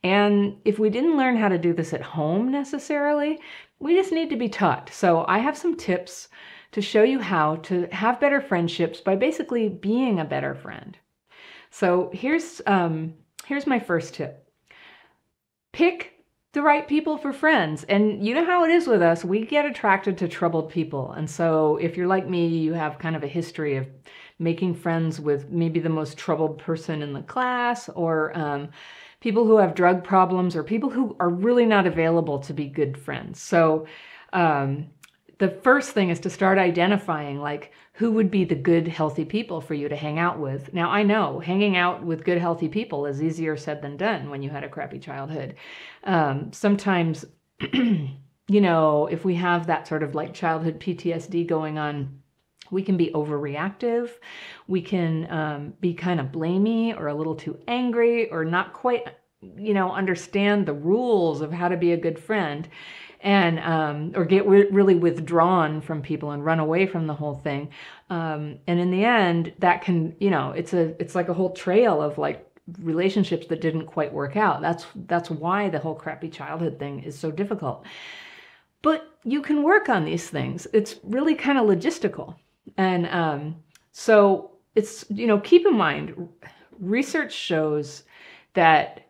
[0.06, 3.40] And if we didn't learn how to do this at home necessarily,
[3.80, 4.88] we just need to be taught.
[4.92, 6.28] So I have some tips
[6.72, 10.96] to show you how to have better friendships by basically being a better friend.
[11.70, 13.14] So here's um,
[13.46, 14.48] here's my first tip.
[15.72, 16.12] Pick
[16.52, 17.84] the right people for friends.
[17.84, 21.12] And you know how it is with us, we get attracted to troubled people.
[21.12, 23.86] And so if you're like me, you have kind of a history of
[24.38, 28.70] making friends with maybe the most troubled person in the class or um,
[29.26, 32.96] people who have drug problems or people who are really not available to be good
[32.96, 33.42] friends.
[33.42, 33.84] So
[34.32, 34.86] um,
[35.38, 39.60] the first thing is to start identifying like who would be the good healthy people
[39.60, 43.04] for you to hang out with now i know hanging out with good healthy people
[43.04, 45.56] is easier said than done when you had a crappy childhood
[46.04, 47.24] um, sometimes
[47.72, 52.20] you know if we have that sort of like childhood ptsd going on
[52.70, 54.10] we can be overreactive
[54.66, 59.04] we can um, be kind of blamey or a little too angry or not quite
[59.56, 62.68] you know understand the rules of how to be a good friend
[63.20, 67.34] and um, or get re- really withdrawn from people and run away from the whole
[67.34, 67.70] thing.
[68.10, 71.52] Um, and in the end, that can you know it's a it's like a whole
[71.52, 72.46] trail of like
[72.80, 74.60] relationships that didn't quite work out.
[74.60, 77.84] That's that's why the whole crappy childhood thing is so difficult.
[78.82, 80.66] But you can work on these things.
[80.72, 82.36] It's really kind of logistical,
[82.76, 83.56] and um,
[83.92, 86.28] so it's you know keep in mind,
[86.78, 88.04] research shows
[88.54, 89.06] that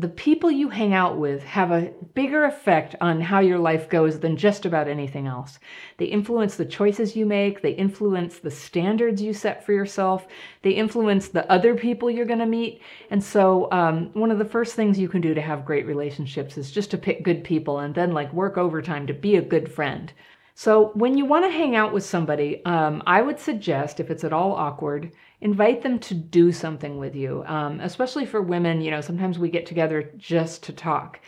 [0.00, 4.18] the people you hang out with have a bigger effect on how your life goes
[4.18, 5.58] than just about anything else.
[5.98, 10.26] They influence the choices you make, they influence the standards you set for yourself,
[10.62, 12.80] they influence the other people you're going to meet.
[13.10, 16.56] And so, um, one of the first things you can do to have great relationships
[16.56, 19.70] is just to pick good people and then like work overtime to be a good
[19.70, 20.14] friend.
[20.62, 24.24] So, when you want to hang out with somebody, um, I would suggest, if it's
[24.24, 27.42] at all awkward, invite them to do something with you.
[27.46, 31.18] Um, especially for women, you know, sometimes we get together just to talk.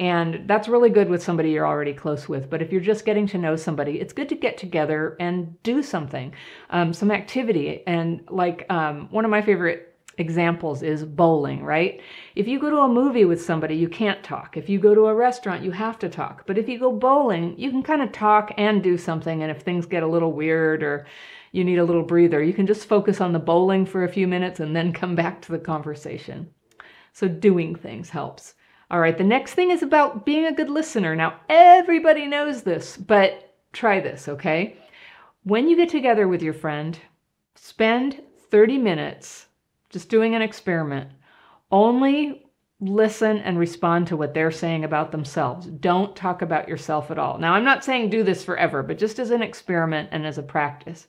[0.00, 2.50] And that's really good with somebody you're already close with.
[2.50, 5.84] But if you're just getting to know somebody, it's good to get together and do
[5.84, 6.34] something,
[6.70, 7.84] um, some activity.
[7.86, 9.89] And like um, one of my favorite
[10.20, 12.00] examples is bowling, right?
[12.36, 14.56] If you go to a movie with somebody, you can't talk.
[14.56, 16.46] If you go to a restaurant, you have to talk.
[16.46, 19.42] But if you go bowling, you can kind of talk and do something.
[19.42, 21.06] And if things get a little weird or
[21.52, 24.28] you need a little breather, you can just focus on the bowling for a few
[24.28, 26.50] minutes and then come back to the conversation.
[27.12, 28.54] So doing things helps.
[28.90, 31.16] All right, the next thing is about being a good listener.
[31.16, 34.76] Now, everybody knows this, but try this, okay?
[35.44, 36.98] When you get together with your friend,
[37.54, 39.46] spend 30 minutes
[39.90, 41.10] just doing an experiment.
[41.70, 42.46] Only
[42.80, 45.66] listen and respond to what they're saying about themselves.
[45.66, 47.38] Don't talk about yourself at all.
[47.38, 50.42] Now, I'm not saying do this forever, but just as an experiment and as a
[50.42, 51.06] practice.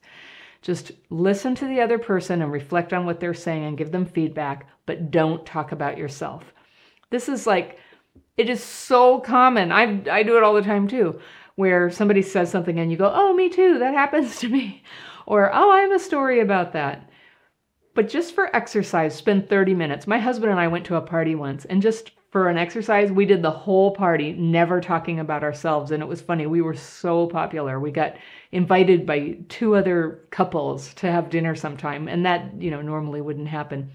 [0.60, 4.06] Just listen to the other person and reflect on what they're saying and give them
[4.06, 6.44] feedback, but don't talk about yourself.
[7.10, 7.78] This is like,
[8.36, 9.72] it is so common.
[9.72, 11.20] I, I do it all the time too,
[11.56, 14.82] where somebody says something and you go, oh, me too, that happens to me.
[15.24, 17.08] Or, oh, I have a story about that.
[17.94, 20.06] But just for exercise, spend 30 minutes.
[20.06, 23.26] My husband and I went to a party once, and just for an exercise, we
[23.26, 25.90] did the whole party, never talking about ourselves.
[25.90, 26.46] And it was funny.
[26.46, 27.78] We were so popular.
[27.78, 28.16] We got
[28.50, 33.48] invited by two other couples to have dinner sometime, and that, you know, normally wouldn't
[33.48, 33.90] happen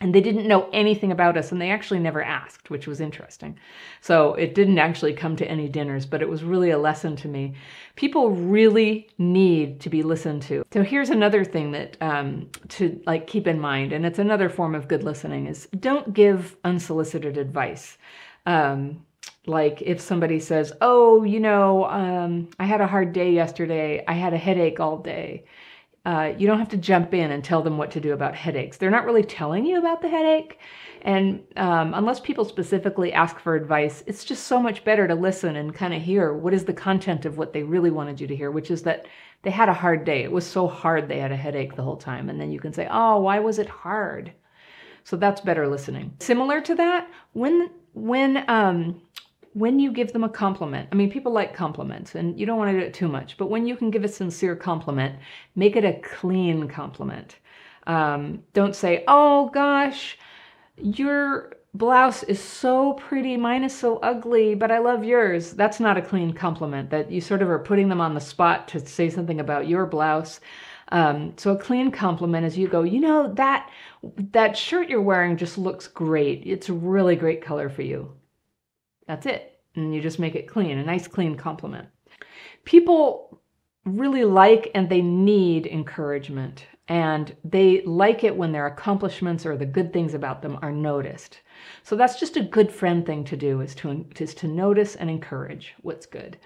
[0.00, 3.58] and they didn't know anything about us and they actually never asked which was interesting.
[4.00, 7.28] So it didn't actually come to any dinners but it was really a lesson to
[7.28, 7.54] me.
[7.94, 10.64] People really need to be listened to.
[10.72, 14.74] So here's another thing that um, to like keep in mind and it's another form
[14.74, 17.98] of good listening is don't give unsolicited advice.
[18.44, 19.04] Um,
[19.46, 24.04] like if somebody says oh you know um, i had a hard day yesterday.
[24.06, 25.44] I had a headache all day
[26.06, 28.76] uh, you don't have to jump in and tell them what to do about headaches.
[28.76, 30.60] They're not really telling you about the headache.
[31.02, 35.56] And um, unless people specifically ask for advice, it's just so much better to listen
[35.56, 38.36] and kind of hear what is the content of what they really wanted you to
[38.36, 39.06] hear, which is that
[39.42, 40.22] they had a hard day.
[40.22, 42.30] It was so hard they had a headache the whole time.
[42.30, 44.32] And then you can say, oh, why was it hard?
[45.02, 46.14] So that's better listening.
[46.20, 49.02] Similar to that, when when um,
[49.56, 52.72] when you give them a compliment, I mean, people like compliments and you don't want
[52.72, 55.16] to do it too much, but when you can give a sincere compliment,
[55.54, 57.36] make it a clean compliment.
[57.86, 60.18] Um, don't say, oh gosh,
[60.76, 65.52] your blouse is so pretty, mine is so ugly, but I love yours.
[65.52, 68.68] That's not a clean compliment, that you sort of are putting them on the spot
[68.68, 70.38] to say something about your blouse.
[70.88, 73.70] Um, so a clean compliment is you go, you know, that
[74.32, 76.42] that shirt you're wearing just looks great.
[76.44, 78.12] It's a really great color for you.
[79.06, 79.60] That's it.
[79.74, 81.88] And you just make it clean, a nice clean compliment.
[82.64, 83.40] People
[83.84, 86.66] really like and they need encouragement.
[86.88, 91.40] And they like it when their accomplishments or the good things about them are noticed.
[91.82, 95.10] So that's just a good friend thing to do is to, is to notice and
[95.10, 96.38] encourage what's good.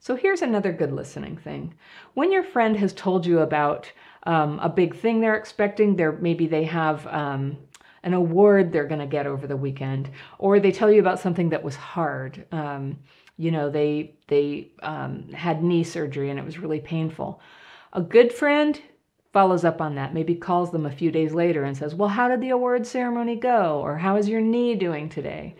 [0.00, 1.74] So here's another good listening thing.
[2.14, 3.90] When your friend has told you about
[4.24, 7.56] um, a big thing they're expecting, there maybe they have um,
[8.08, 11.50] an award they're going to get over the weekend, or they tell you about something
[11.50, 12.46] that was hard.
[12.50, 12.98] Um,
[13.36, 17.40] you know, they they um, had knee surgery and it was really painful.
[17.92, 18.80] A good friend
[19.32, 22.28] follows up on that, maybe calls them a few days later and says, "Well, how
[22.28, 25.54] did the award ceremony go?" or "How is your knee doing today?"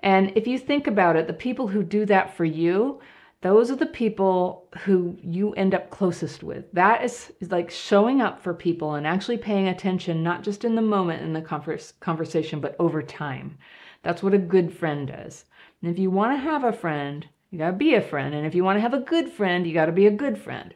[0.00, 3.00] And if you think about it, the people who do that for you
[3.40, 6.70] those are the people who you end up closest with.
[6.72, 10.74] That is, is like showing up for people and actually paying attention, not just in
[10.74, 13.56] the moment in the converse, conversation, but over time.
[14.02, 15.44] That's what a good friend does.
[15.82, 18.34] And if you want to have a friend, you got to be a friend.
[18.34, 20.36] And if you want to have a good friend, you got to be a good
[20.38, 20.74] friend.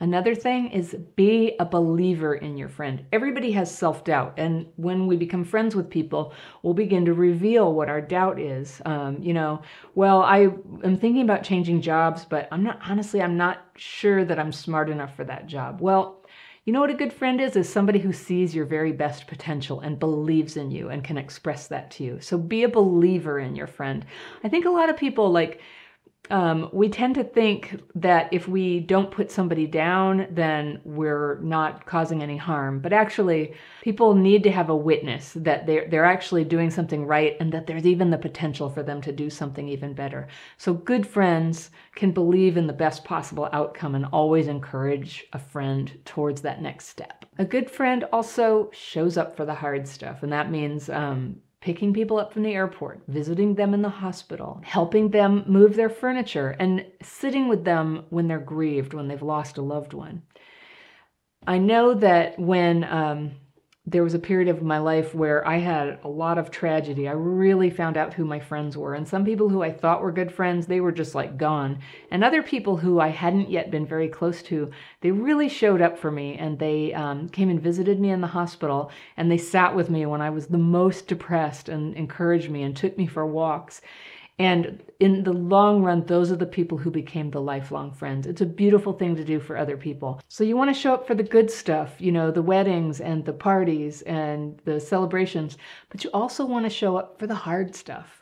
[0.00, 3.04] Another thing is be a believer in your friend.
[3.12, 4.34] Everybody has self doubt.
[4.36, 6.32] And when we become friends with people,
[6.62, 8.80] we'll begin to reveal what our doubt is.
[8.84, 9.60] Um, you know,
[9.96, 10.50] well, I
[10.84, 14.88] am thinking about changing jobs, but I'm not, honestly, I'm not sure that I'm smart
[14.88, 15.80] enough for that job.
[15.80, 16.24] Well,
[16.64, 17.56] you know what a good friend is?
[17.56, 21.66] Is somebody who sees your very best potential and believes in you and can express
[21.68, 22.20] that to you.
[22.20, 24.04] So be a believer in your friend.
[24.44, 25.62] I think a lot of people like,
[26.30, 31.86] um, we tend to think that if we don't put somebody down, then we're not
[31.86, 32.80] causing any harm.
[32.80, 37.36] But actually, people need to have a witness that they're, they're actually doing something right
[37.40, 40.28] and that there's even the potential for them to do something even better.
[40.58, 45.98] So, good friends can believe in the best possible outcome and always encourage a friend
[46.04, 47.24] towards that next step.
[47.38, 51.92] A good friend also shows up for the hard stuff, and that means um, picking
[51.92, 56.56] people up from the airport, visiting them in the hospital, helping them move their furniture,
[56.58, 60.22] and sitting with them when they're grieved, when they've lost a loved one.
[61.46, 63.32] I know that when um,
[63.90, 67.08] there was a period of my life where I had a lot of tragedy.
[67.08, 68.94] I really found out who my friends were.
[68.94, 71.78] And some people who I thought were good friends, they were just like gone.
[72.10, 74.70] And other people who I hadn't yet been very close to,
[75.00, 78.26] they really showed up for me and they um, came and visited me in the
[78.26, 82.64] hospital and they sat with me when I was the most depressed and encouraged me
[82.64, 83.80] and took me for walks.
[84.38, 88.26] And in the long run, those are the people who became the lifelong friends.
[88.26, 90.20] It's a beautiful thing to do for other people.
[90.28, 93.24] So you want to show up for the good stuff, you know, the weddings and
[93.24, 95.56] the parties and the celebrations,
[95.90, 98.17] but you also want to show up for the hard stuff.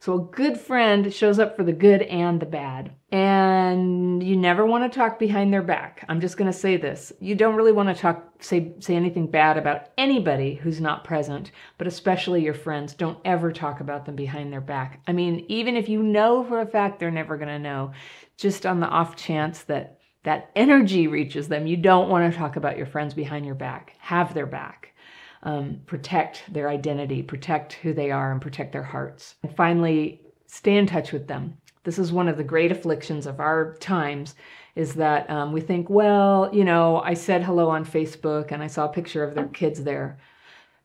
[0.00, 2.92] So a good friend shows up for the good and the bad.
[3.12, 6.06] And you never want to talk behind their back.
[6.08, 7.12] I'm just going to say this.
[7.20, 11.52] You don't really want to talk say say anything bad about anybody who's not present,
[11.76, 12.94] but especially your friends.
[12.94, 15.02] Don't ever talk about them behind their back.
[15.06, 17.92] I mean, even if you know for a fact they're never going to know,
[18.38, 22.56] just on the off chance that that energy reaches them, you don't want to talk
[22.56, 23.96] about your friends behind your back.
[23.98, 24.94] Have their back
[25.42, 29.36] um, protect their identity, protect who they are, and protect their hearts.
[29.42, 31.56] And finally, stay in touch with them.
[31.84, 34.34] This is one of the great afflictions of our times
[34.76, 38.66] is that um, we think, well, you know, I said hello on Facebook and I
[38.66, 40.18] saw a picture of their kids there.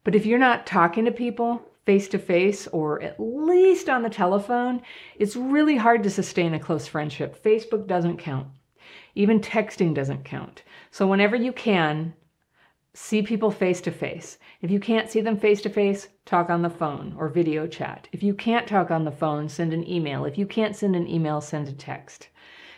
[0.04, 4.10] But if you're not talking to people face to face or at least on the
[4.10, 4.82] telephone,
[5.20, 7.42] it's really hard to sustain a close friendship.
[7.44, 8.48] Facebook doesn't count.
[9.14, 10.64] Even texting doesn't count.
[10.92, 12.14] So whenever you can,
[12.96, 14.40] see people face to face.
[14.62, 18.08] If you can't see them face to face, talk on the phone or video chat.
[18.14, 20.24] If you can't talk on the phone, send an email.
[20.24, 22.30] If you can't send an email, send a text.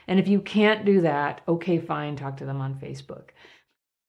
[0.08, 3.30] And if you can't do that, okay, fine, talk to them on Facebook.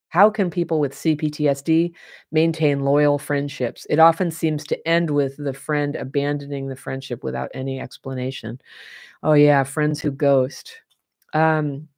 [0.08, 1.92] How can people with CPTSD
[2.32, 3.86] maintain loyal friendships?
[3.90, 8.58] It often seems to end with the friend abandoning the friendship without any explanation.
[9.22, 10.72] Oh, yeah, friends who ghost.
[11.34, 11.88] Um,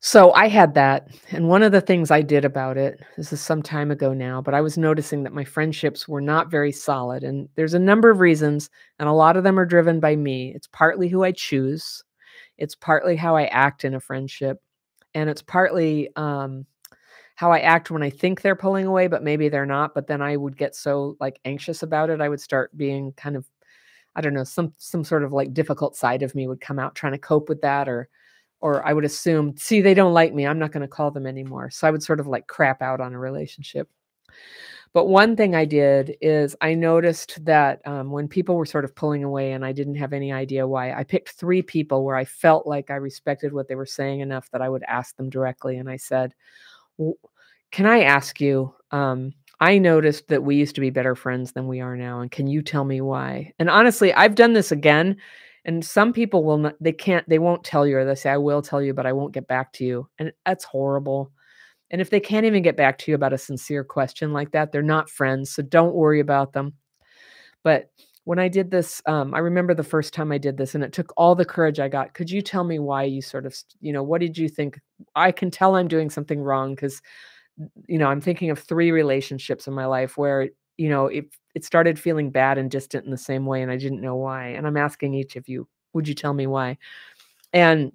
[0.00, 1.08] so I had that.
[1.30, 4.40] And one of the things I did about it, this is some time ago now,
[4.40, 7.24] but I was noticing that my friendships were not very solid.
[7.24, 8.70] And there's a number of reasons,
[9.00, 10.52] and a lot of them are driven by me.
[10.54, 12.04] It's partly who I choose,
[12.58, 14.60] it's partly how I act in a friendship,
[15.14, 16.66] and it's partly um,
[17.36, 19.94] how I act when I think they're pulling away, but maybe they're not.
[19.94, 23.36] But then I would get so like anxious about it, I would start being kind
[23.36, 23.46] of
[24.16, 26.94] I don't know, some some sort of like difficult side of me would come out
[26.94, 28.08] trying to cope with that or
[28.60, 30.46] or I would assume, see, they don't like me.
[30.46, 31.70] I'm not going to call them anymore.
[31.70, 33.88] So I would sort of like crap out on a relationship.
[34.92, 38.94] But one thing I did is I noticed that um, when people were sort of
[38.94, 42.24] pulling away and I didn't have any idea why, I picked three people where I
[42.24, 45.76] felt like I respected what they were saying enough that I would ask them directly.
[45.76, 46.34] And I said,
[47.70, 48.74] Can I ask you?
[48.90, 52.20] Um, I noticed that we used to be better friends than we are now.
[52.20, 53.52] And can you tell me why?
[53.58, 55.16] And honestly, I've done this again
[55.64, 58.36] and some people will not, they can't, they won't tell you, or they say, I
[58.36, 60.08] will tell you, but I won't get back to you.
[60.18, 61.30] And that's horrible.
[61.90, 64.72] And if they can't even get back to you about a sincere question like that,
[64.72, 65.50] they're not friends.
[65.50, 66.74] So don't worry about them.
[67.64, 67.90] But
[68.24, 70.92] when I did this, um, I remember the first time I did this, and it
[70.92, 72.12] took all the courage I got.
[72.12, 74.78] Could you tell me why you sort of, you know, what did you think?
[75.16, 77.00] I can tell I'm doing something wrong because,
[77.86, 81.64] you know, I'm thinking of three relationships in my life where you know, it it
[81.64, 84.46] started feeling bad and distant in the same way, and I didn't know why.
[84.48, 86.78] And I'm asking each of you, would you tell me why?
[87.52, 87.92] And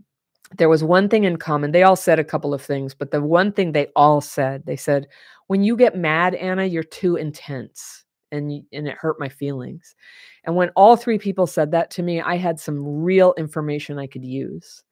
[0.57, 1.71] there was one thing in common.
[1.71, 4.75] They all said a couple of things, but the one thing they all said, they
[4.75, 5.07] said,
[5.47, 8.03] when you get mad, Anna, you're too intense.
[8.31, 9.95] And, and it hurt my feelings.
[10.43, 14.07] And when all three people said that to me, I had some real information I
[14.07, 14.83] could use.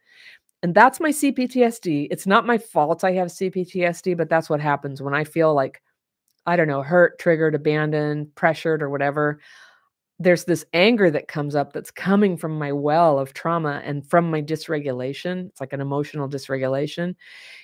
[0.62, 2.08] And that's my CPTSD.
[2.12, 5.82] It's not my fault I have CPTSD, but that's what happens when I feel like
[6.46, 9.40] I don't know, hurt, triggered, abandoned, pressured, or whatever,
[10.20, 14.30] there's this anger that comes up that's coming from my well of trauma and from
[14.30, 15.48] my dysregulation.
[15.48, 17.16] It's like an emotional dysregulation.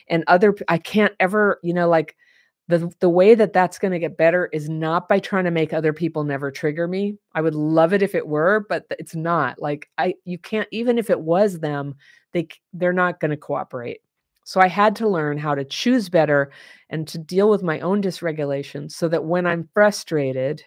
[0.09, 2.15] And other, I can't ever, you know, like
[2.67, 5.71] the the way that that's going to get better is not by trying to make
[5.73, 7.17] other people never trigger me.
[7.33, 9.61] I would love it if it were, but it's not.
[9.61, 11.95] Like I, you can't even if it was them,
[12.33, 14.01] they they're not going to cooperate.
[14.47, 16.51] So I had to learn how to choose better
[16.89, 20.63] and to deal with my own dysregulation so that when I'm frustrated,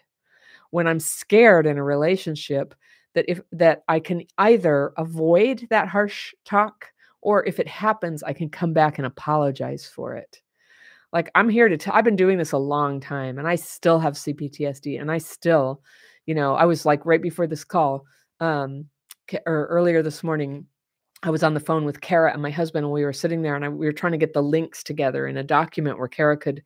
[0.69, 2.75] when I'm scared in a relationship,
[3.15, 8.33] that if that I can either avoid that harsh talk or if it happens, I
[8.33, 10.43] can come back and apologize for it.
[11.11, 13.97] Like I'm here to tell I've been doing this a long time and I still
[13.97, 15.81] have CPTSD and I still,
[16.27, 18.05] you know, I was like right before this call,
[18.39, 18.85] um,
[19.47, 20.67] or earlier this morning,
[21.23, 23.55] I was on the phone with Kara and my husband, and we were sitting there,
[23.55, 26.35] and I, we were trying to get the links together in a document where Kara
[26.37, 26.63] could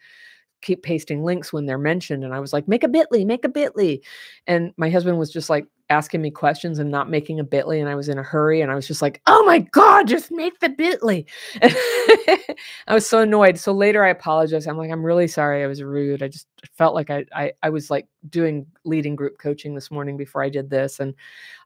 [0.61, 2.23] keep pasting links when they're mentioned.
[2.23, 3.99] And I was like, make a bit.ly, make a bit.ly.
[4.47, 7.75] And my husband was just like asking me questions and not making a bit.ly.
[7.75, 10.31] And I was in a hurry and I was just like, oh my God, just
[10.31, 11.25] make the bit.ly.
[11.61, 13.57] I was so annoyed.
[13.57, 14.67] So later I apologized.
[14.67, 15.63] I'm like, I'm really sorry.
[15.63, 16.23] I was rude.
[16.23, 20.17] I just felt like I, I, I was like doing leading group coaching this morning
[20.17, 20.99] before I did this.
[20.99, 21.13] And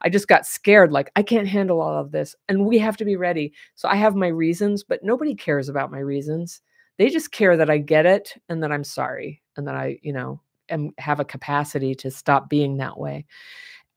[0.01, 0.91] I just got scared.
[0.91, 2.35] Like, I can't handle all of this.
[2.49, 3.53] And we have to be ready.
[3.75, 6.61] So I have my reasons, but nobody cares about my reasons
[6.99, 10.11] they just care that I get it and that I'm sorry and that I, you
[10.11, 13.25] know, am have a capacity to stop being that way.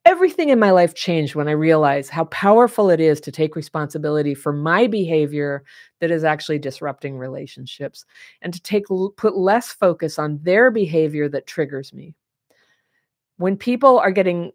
[0.05, 4.35] Everything in my life changed when I realized how powerful it is to take responsibility
[4.35, 5.63] for my behavior
[6.01, 8.03] that is actually disrupting relationships
[8.41, 8.85] and to take
[9.15, 12.15] put less focus on their behavior that triggers me.
[13.37, 14.51] When people are getting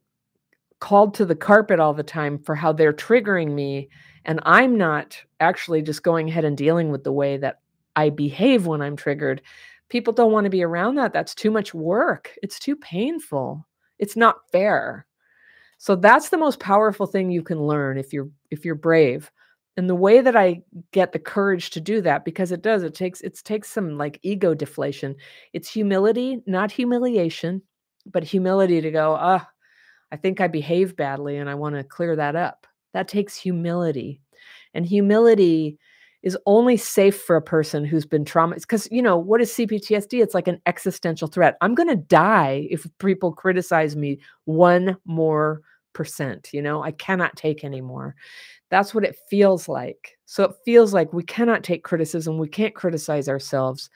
[0.80, 3.88] called to the carpet all the time for how they're triggering me
[4.26, 7.60] and I'm not actually just going ahead and dealing with the way that
[7.96, 9.42] I behave when I'm triggered.
[9.88, 11.12] People don't want to be around that.
[11.14, 12.34] That's too much work.
[12.42, 13.66] It's too painful.
[13.98, 15.06] It's not fair.
[15.78, 19.30] So that's the most powerful thing you can learn if you're if you're brave.
[19.76, 20.62] And the way that I
[20.92, 24.18] get the courage to do that because it does it takes it takes some like
[24.22, 25.14] ego deflation.
[25.52, 27.62] It's humility, not humiliation,
[28.06, 29.48] but humility to go, "Ah,
[30.12, 34.20] I think I behave badly and I want to clear that up." That takes humility.
[34.74, 35.78] And humility
[36.22, 38.62] is only safe for a person who's been traumatized.
[38.62, 40.22] Because, you know, what is CPTSD?
[40.22, 41.56] It's like an existential threat.
[41.60, 45.62] I'm going to die if people criticize me one more
[45.92, 46.50] percent.
[46.52, 48.14] You know, I cannot take anymore.
[48.70, 50.18] That's what it feels like.
[50.26, 52.38] So it feels like we cannot take criticism.
[52.38, 53.88] We can't criticize ourselves.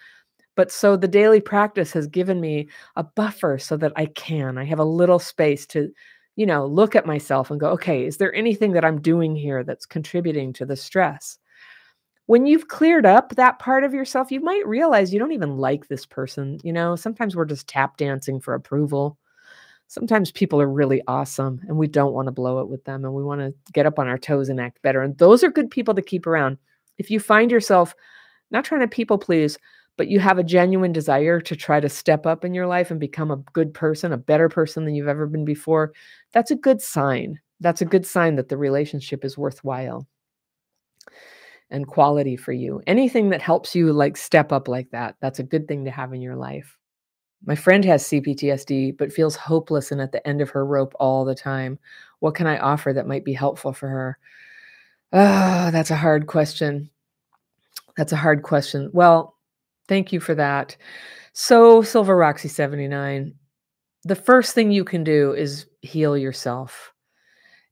[0.55, 4.59] But so the daily practice has given me a buffer so that I can.
[4.59, 5.91] I have a little space to,
[6.37, 9.65] you know, look at myself and go, okay, is there anything that I'm doing here
[9.65, 11.39] that's contributing to the stress?
[12.33, 15.89] When you've cleared up that part of yourself, you might realize you don't even like
[15.89, 16.59] this person.
[16.65, 19.19] You know, sometimes we're just tap dancing for approval.
[19.89, 23.13] Sometimes people are really awesome and we don't want to blow it with them and
[23.13, 25.03] we want to get up on our toes and act better.
[25.03, 26.57] And those are good people to keep around.
[26.97, 27.95] If you find yourself
[28.51, 29.59] not trying to people please,
[29.99, 32.99] but you have a genuine desire to try to step up in your life and
[32.99, 35.93] become a good person, a better person than you've ever been before,
[36.33, 37.39] that's a good sign.
[37.61, 40.07] That's a good sign that the relationship is worthwhile
[41.73, 42.81] and quality for you.
[42.87, 46.13] Anything that helps you like step up like that, that's a good thing to have
[46.13, 46.79] in your life.
[47.45, 51.25] My friend has CPTSD, but feels hopeless and at the end of her rope all
[51.25, 51.79] the time.
[52.21, 54.19] What can I offer that might be helpful for her?
[55.13, 56.89] Oh, that's a hard question.
[57.97, 58.91] That's a hard question.
[58.93, 59.37] Well,
[59.89, 60.77] thank you for that.
[61.33, 63.35] So, Silver Roxy 79,
[64.05, 66.93] the first thing you can do is heal yourself.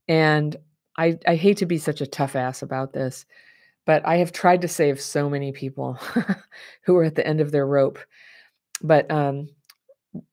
[0.09, 0.57] And
[0.97, 3.25] I, I hate to be such a tough ass about this,
[3.91, 5.95] but I have tried to save so many people
[6.83, 7.99] who are at the end of their rope.
[8.85, 9.49] But um,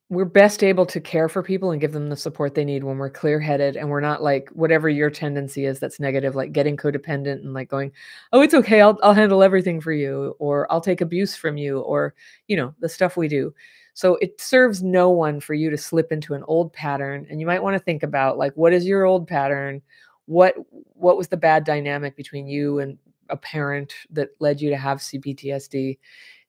[0.10, 2.99] we're best able to care for people and give them the support they need when
[2.99, 6.78] we're clear headed and we're not like whatever your tendency is that's negative, like getting
[6.78, 7.91] codependent and like going,
[8.32, 11.80] oh, it's okay, I'll, I'll handle everything for you, or I'll take abuse from you,
[11.80, 12.14] or,
[12.45, 13.55] you know, the stuff we do.
[13.95, 17.26] So it serves no one for you to slip into an old pattern.
[17.28, 19.82] And you might want to think about like, what is your old pattern?
[20.28, 22.99] What what was the bad dynamic between you and
[23.30, 25.98] a parent that led you to have CPTSD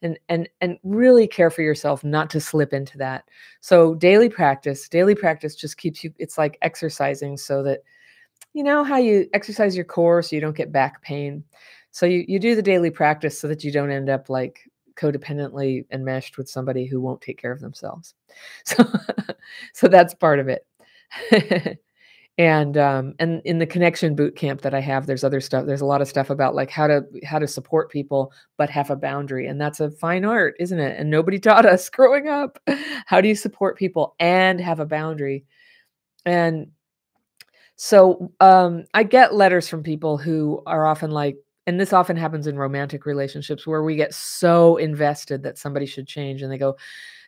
[0.02, 3.24] and and and really care for yourself not to slip into that.
[3.60, 7.80] So daily practice, daily practice just keeps you it's like exercising so that
[8.54, 11.44] you know how you exercise your core so you don't get back pain.
[11.90, 14.60] So you you do the daily practice so that you don't end up like
[14.94, 18.14] codependently enmeshed with somebody who won't take care of themselves.
[18.64, 18.84] So
[19.72, 20.66] so that's part of it.
[22.38, 25.66] and um, and in the connection boot camp that I have, there's other stuff.
[25.66, 28.90] There's a lot of stuff about like how to how to support people, but have
[28.90, 30.98] a boundary, and that's a fine art, isn't it?
[30.98, 32.58] And nobody taught us growing up
[33.06, 35.44] how do you support people and have a boundary.
[36.24, 36.68] And
[37.74, 41.36] so um, I get letters from people who are often like,
[41.66, 46.06] and this often happens in romantic relationships where we get so invested that somebody should
[46.06, 46.76] change, and they go,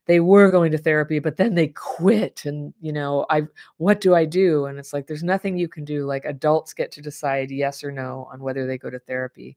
[0.07, 3.43] they were going to therapy but then they quit and you know i
[3.77, 4.67] what do i do?
[4.67, 7.91] And it's like there's nothing you can do like adults get to decide yes or
[7.93, 9.57] no on whether they go to therapy.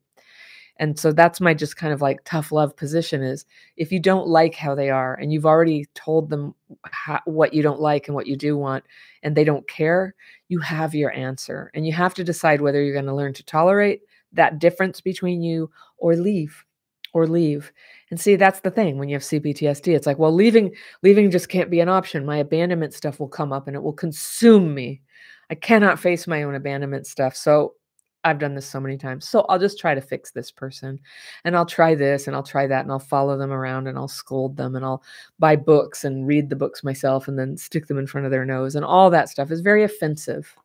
[0.78, 3.46] And so that's my just kind of like tough love position is
[3.78, 7.62] if you don't like how they are and you've already told them how, what you
[7.62, 8.84] don't like and what you do want
[9.22, 10.16] and they don't care
[10.48, 11.70] you have your answer.
[11.76, 14.02] And you have to decide whether you're going to learn to tolerate
[14.32, 16.66] that difference between you or leave
[17.14, 17.72] or leave.
[18.10, 19.96] And see, that's the thing when you have CPTSD.
[19.96, 22.26] It's like, well, leaving leaving just can't be an option.
[22.26, 25.02] My abandonment stuff will come up and it will consume me.
[25.50, 27.36] I cannot face my own abandonment stuff.
[27.36, 27.76] So
[28.24, 29.28] I've done this so many times.
[29.28, 31.00] So I'll just try to fix this person
[31.44, 34.08] and I'll try this and I'll try that and I'll follow them around and I'll
[34.08, 35.04] scold them and I'll
[35.40, 38.46] buy books and read the books myself and then stick them in front of their
[38.46, 38.76] nose.
[38.76, 40.56] And all that stuff is very offensive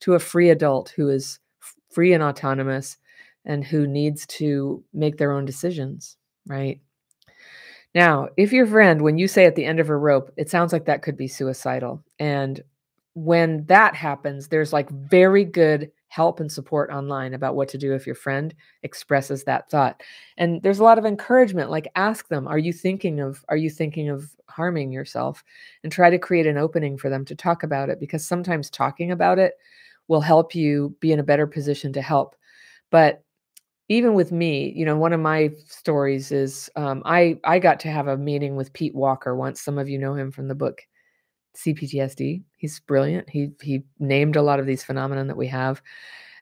[0.00, 1.38] to a free adult who is
[1.90, 2.96] free and autonomous
[3.44, 6.16] and who needs to make their own decisions,
[6.46, 6.80] right?
[7.94, 10.72] Now, if your friend, when you say at the end of a rope, it sounds
[10.72, 12.02] like that could be suicidal.
[12.18, 12.60] And
[13.14, 17.92] when that happens, there's like very good help and support online about what to do
[17.92, 18.54] if your friend
[18.84, 20.00] expresses that thought.
[20.36, 23.68] And there's a lot of encouragement like ask them, are you thinking of are you
[23.68, 25.42] thinking of harming yourself?
[25.82, 29.10] And try to create an opening for them to talk about it because sometimes talking
[29.10, 29.54] about it
[30.06, 32.36] will help you be in a better position to help.
[32.90, 33.23] But
[33.88, 37.88] even with me, you know, one of my stories is um, I I got to
[37.88, 39.60] have a meeting with Pete Walker once.
[39.60, 40.80] Some of you know him from the book
[41.56, 42.42] CPTSD.
[42.56, 43.28] He's brilliant.
[43.30, 45.82] He he named a lot of these phenomena that we have.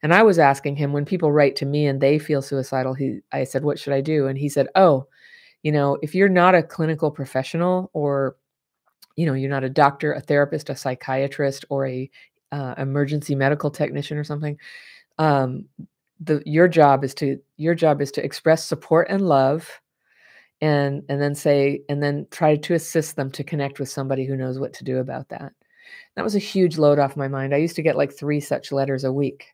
[0.03, 3.21] And I was asking him when people write to me and they feel suicidal, he
[3.33, 5.07] I said, "What should I do?" And he said, "Oh,
[5.63, 8.37] you know, if you're not a clinical professional or
[9.17, 12.11] you know, you're not a doctor, a therapist, a psychiatrist or a
[12.53, 14.59] uh, emergency medical technician or something,
[15.19, 15.67] um,
[16.25, 19.69] the your job is to your job is to express support and love
[20.61, 24.37] and and then say and then try to assist them to connect with somebody who
[24.37, 25.53] knows what to do about that.
[26.17, 27.55] That was a huge load off my mind.
[27.55, 29.47] I used to get like three such letters a week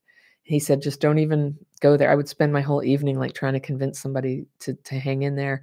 [0.48, 2.10] he said just don't even go there.
[2.10, 5.36] I would spend my whole evening like trying to convince somebody to to hang in
[5.36, 5.62] there.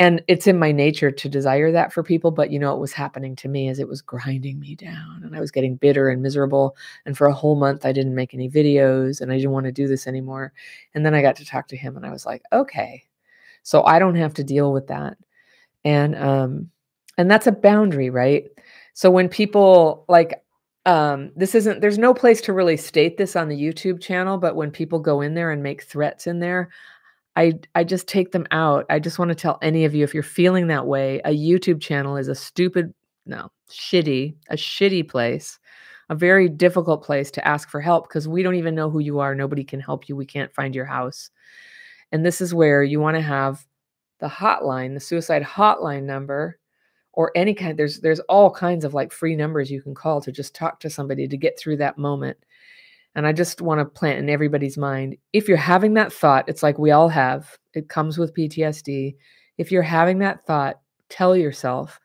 [0.00, 2.92] And it's in my nature to desire that for people but you know what was
[2.92, 6.20] happening to me is it was grinding me down and i was getting bitter and
[6.20, 6.76] miserable
[7.06, 9.72] and for a whole month i didn't make any videos and i didn't want to
[9.72, 10.52] do this anymore.
[10.94, 13.04] And then i got to talk to him and i was like okay.
[13.62, 15.16] So i don't have to deal with that.
[15.84, 16.70] And um
[17.16, 18.48] and that's a boundary right?
[18.92, 20.42] So when people like
[20.86, 24.56] um this isn't there's no place to really state this on the youtube channel but
[24.56, 26.70] when people go in there and make threats in there
[27.36, 28.86] I I just take them out.
[28.90, 31.80] I just want to tell any of you if you're feeling that way, a YouTube
[31.80, 32.92] channel is a stupid,
[33.26, 35.58] no, shitty, a shitty place,
[36.08, 39.18] a very difficult place to ask for help because we don't even know who you
[39.18, 39.34] are.
[39.34, 40.16] Nobody can help you.
[40.16, 41.30] We can't find your house.
[42.10, 43.66] And this is where you want to have
[44.20, 46.58] the hotline, the suicide hotline number
[47.16, 50.30] or any kind there's there's all kinds of like free numbers you can call to
[50.30, 52.36] just talk to somebody to get through that moment
[53.16, 56.62] and I just want to plant in everybody's mind if you're having that thought, it's
[56.62, 59.16] like we all have, it comes with PTSD.
[59.56, 61.98] If you're having that thought, tell yourself,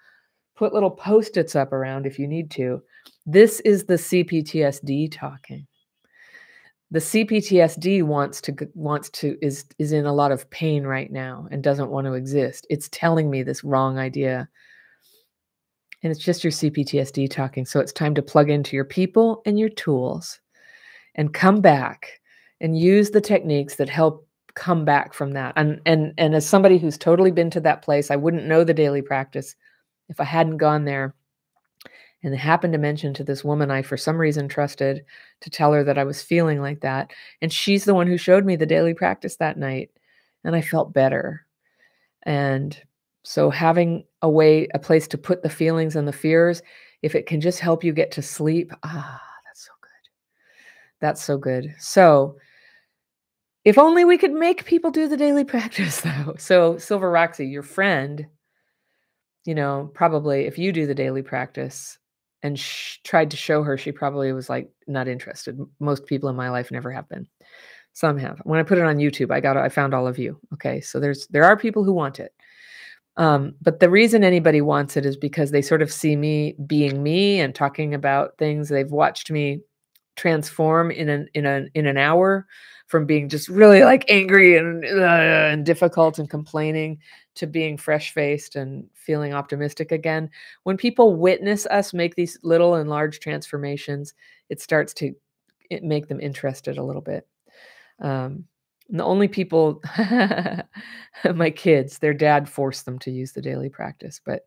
[0.56, 2.82] put little post its up around if you need to.
[3.26, 5.68] This is the CPTSD talking.
[6.92, 11.48] The CPTSD wants to wants to is is in a lot of pain right now
[11.52, 12.68] and doesn't want to exist.
[12.70, 14.48] It's telling me this wrong idea.
[16.04, 17.66] And it's just your CPTSD talking.
[17.66, 20.40] So it's time to plug into your people and your tools
[21.16, 22.20] and come back
[22.60, 25.54] and use the techniques that help come back from that.
[25.56, 28.74] And and and as somebody who's totally been to that place, I wouldn't know the
[28.74, 29.56] daily practice
[30.10, 31.16] if I hadn't gone there
[32.24, 35.04] and happened to mention to this woman I for some reason trusted
[35.42, 37.12] to tell her that I was feeling like that.
[37.42, 39.90] And she's the one who showed me the daily practice that night
[40.44, 41.46] and I felt better.
[42.24, 42.80] And
[43.24, 46.62] so having a way a place to put the feelings and the fears
[47.02, 50.10] if it can just help you get to sleep, ah that's so good.
[51.00, 51.76] That's so, good.
[51.80, 52.38] So,
[53.64, 56.36] if only we could make people do the daily practice, though.
[56.38, 58.28] So, Silver Roxy, your friend,
[59.46, 61.98] you know, probably if you do the daily practice
[62.44, 65.60] and tried to show her, she probably was like not interested.
[65.80, 67.28] Most people in my life never have been.
[67.94, 68.40] Some have.
[68.44, 70.40] When I put it on YouTube, I got I found all of you.
[70.54, 72.34] Okay, so there's there are people who want it.
[73.18, 77.04] Um, but the reason anybody wants it is because they sort of see me being
[77.04, 78.70] me and talking about things.
[78.70, 79.60] They've watched me
[80.16, 82.46] transform in an in an in an hour
[82.88, 87.00] from being just really like angry and uh, and difficult and complaining
[87.36, 90.30] to being fresh faced and feeling optimistic again
[90.64, 94.14] when people witness us make these little and large transformations
[94.50, 95.14] it starts to
[95.82, 97.26] make them interested a little bit
[98.02, 98.44] um,
[98.92, 99.82] the only people
[101.36, 104.46] my kids their dad forced them to use the daily practice but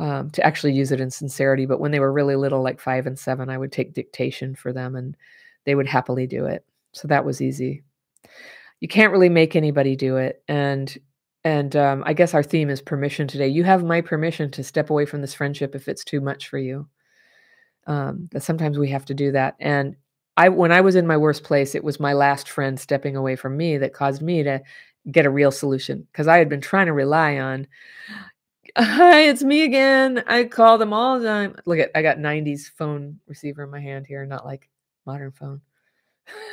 [0.00, 1.66] um, to actually use it in sincerity.
[1.66, 4.72] But when they were really little, like five and seven, I would take dictation for
[4.72, 5.16] them and
[5.64, 6.64] they would happily do it.
[6.92, 7.82] So that was easy.
[8.80, 10.42] You can't really make anybody do it.
[10.48, 10.96] And
[11.46, 13.48] and um, I guess our theme is permission today.
[13.48, 16.56] You have my permission to step away from this friendship if it's too much for
[16.56, 16.88] you.
[17.86, 19.54] Um, but sometimes we have to do that.
[19.60, 19.94] And
[20.36, 23.36] I, when I was in my worst place, it was my last friend stepping away
[23.36, 24.60] from me that caused me to
[25.10, 27.66] get a real solution because I had been trying to rely on,
[28.76, 30.24] Hi, it's me again.
[30.26, 31.56] I call them all the time.
[31.64, 34.68] Look at I got 90s phone receiver in my hand here, not like
[35.06, 35.60] modern phone.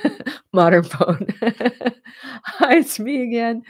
[0.53, 1.27] modern phone.
[2.43, 3.63] Hi, it's me again.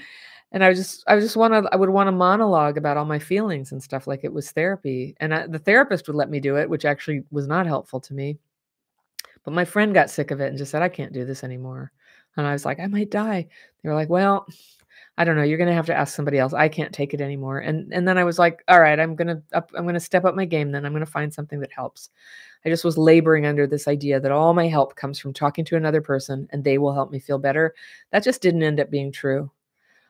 [0.51, 3.19] And I just, I just want to, I would want to monologue about all my
[3.19, 5.15] feelings and stuff like it was therapy.
[5.21, 8.13] And I, the therapist would let me do it, which actually was not helpful to
[8.13, 8.38] me.
[9.43, 11.91] But my friend got sick of it and just said, I can't do this anymore.
[12.38, 13.47] And I was like, I might die.
[13.81, 14.45] They were like, well,
[15.18, 15.43] I don't know.
[15.43, 16.53] You're gonna have to ask somebody else.
[16.53, 17.59] I can't take it anymore.
[17.59, 20.35] And and then I was like, all right, I'm gonna up, I'm gonna step up
[20.35, 20.72] my game.
[20.72, 22.09] Then I'm gonna find something that helps.
[22.65, 25.76] I just was laboring under this idea that all my help comes from talking to
[25.76, 27.73] another person and they will help me feel better.
[28.11, 29.51] That just didn't end up being true.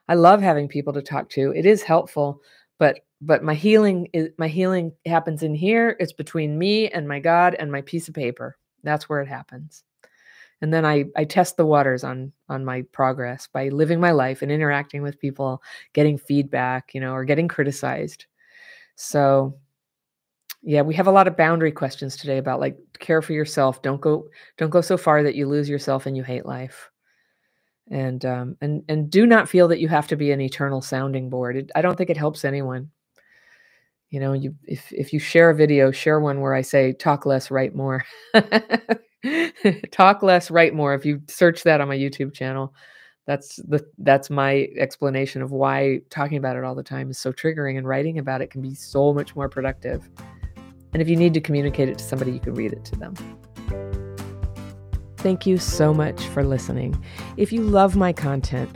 [0.07, 1.51] I love having people to talk to.
[1.51, 2.41] It is helpful,
[2.77, 5.95] but but my healing is my healing happens in here.
[5.99, 8.57] It's between me and my God and my piece of paper.
[8.83, 9.83] That's where it happens.
[10.61, 14.41] And then I, I test the waters on on my progress by living my life
[14.41, 15.61] and interacting with people
[15.93, 18.25] getting feedback you know or getting criticized.
[18.95, 19.57] So
[20.63, 23.81] yeah we have a lot of boundary questions today about like care for yourself.
[23.81, 24.27] Don't go
[24.57, 26.91] don't go so far that you lose yourself and you hate life.
[27.89, 31.29] And um and and do not feel that you have to be an eternal sounding
[31.29, 31.57] board.
[31.57, 32.91] It, i don't think it helps anyone
[34.11, 37.25] you know you if if you share a video share one where i say talk
[37.25, 38.05] less write more.
[39.91, 40.95] Talk less write more.
[40.95, 42.73] If you search that on my youtube channel
[43.27, 47.31] that's the that's my explanation of why talking about it all the time is so
[47.31, 50.09] triggering and writing about it can be so much more productive.
[50.93, 53.15] And if you need to communicate it to somebody you can read it to them.
[55.17, 57.01] Thank you so much for listening.
[57.37, 58.75] If you love my content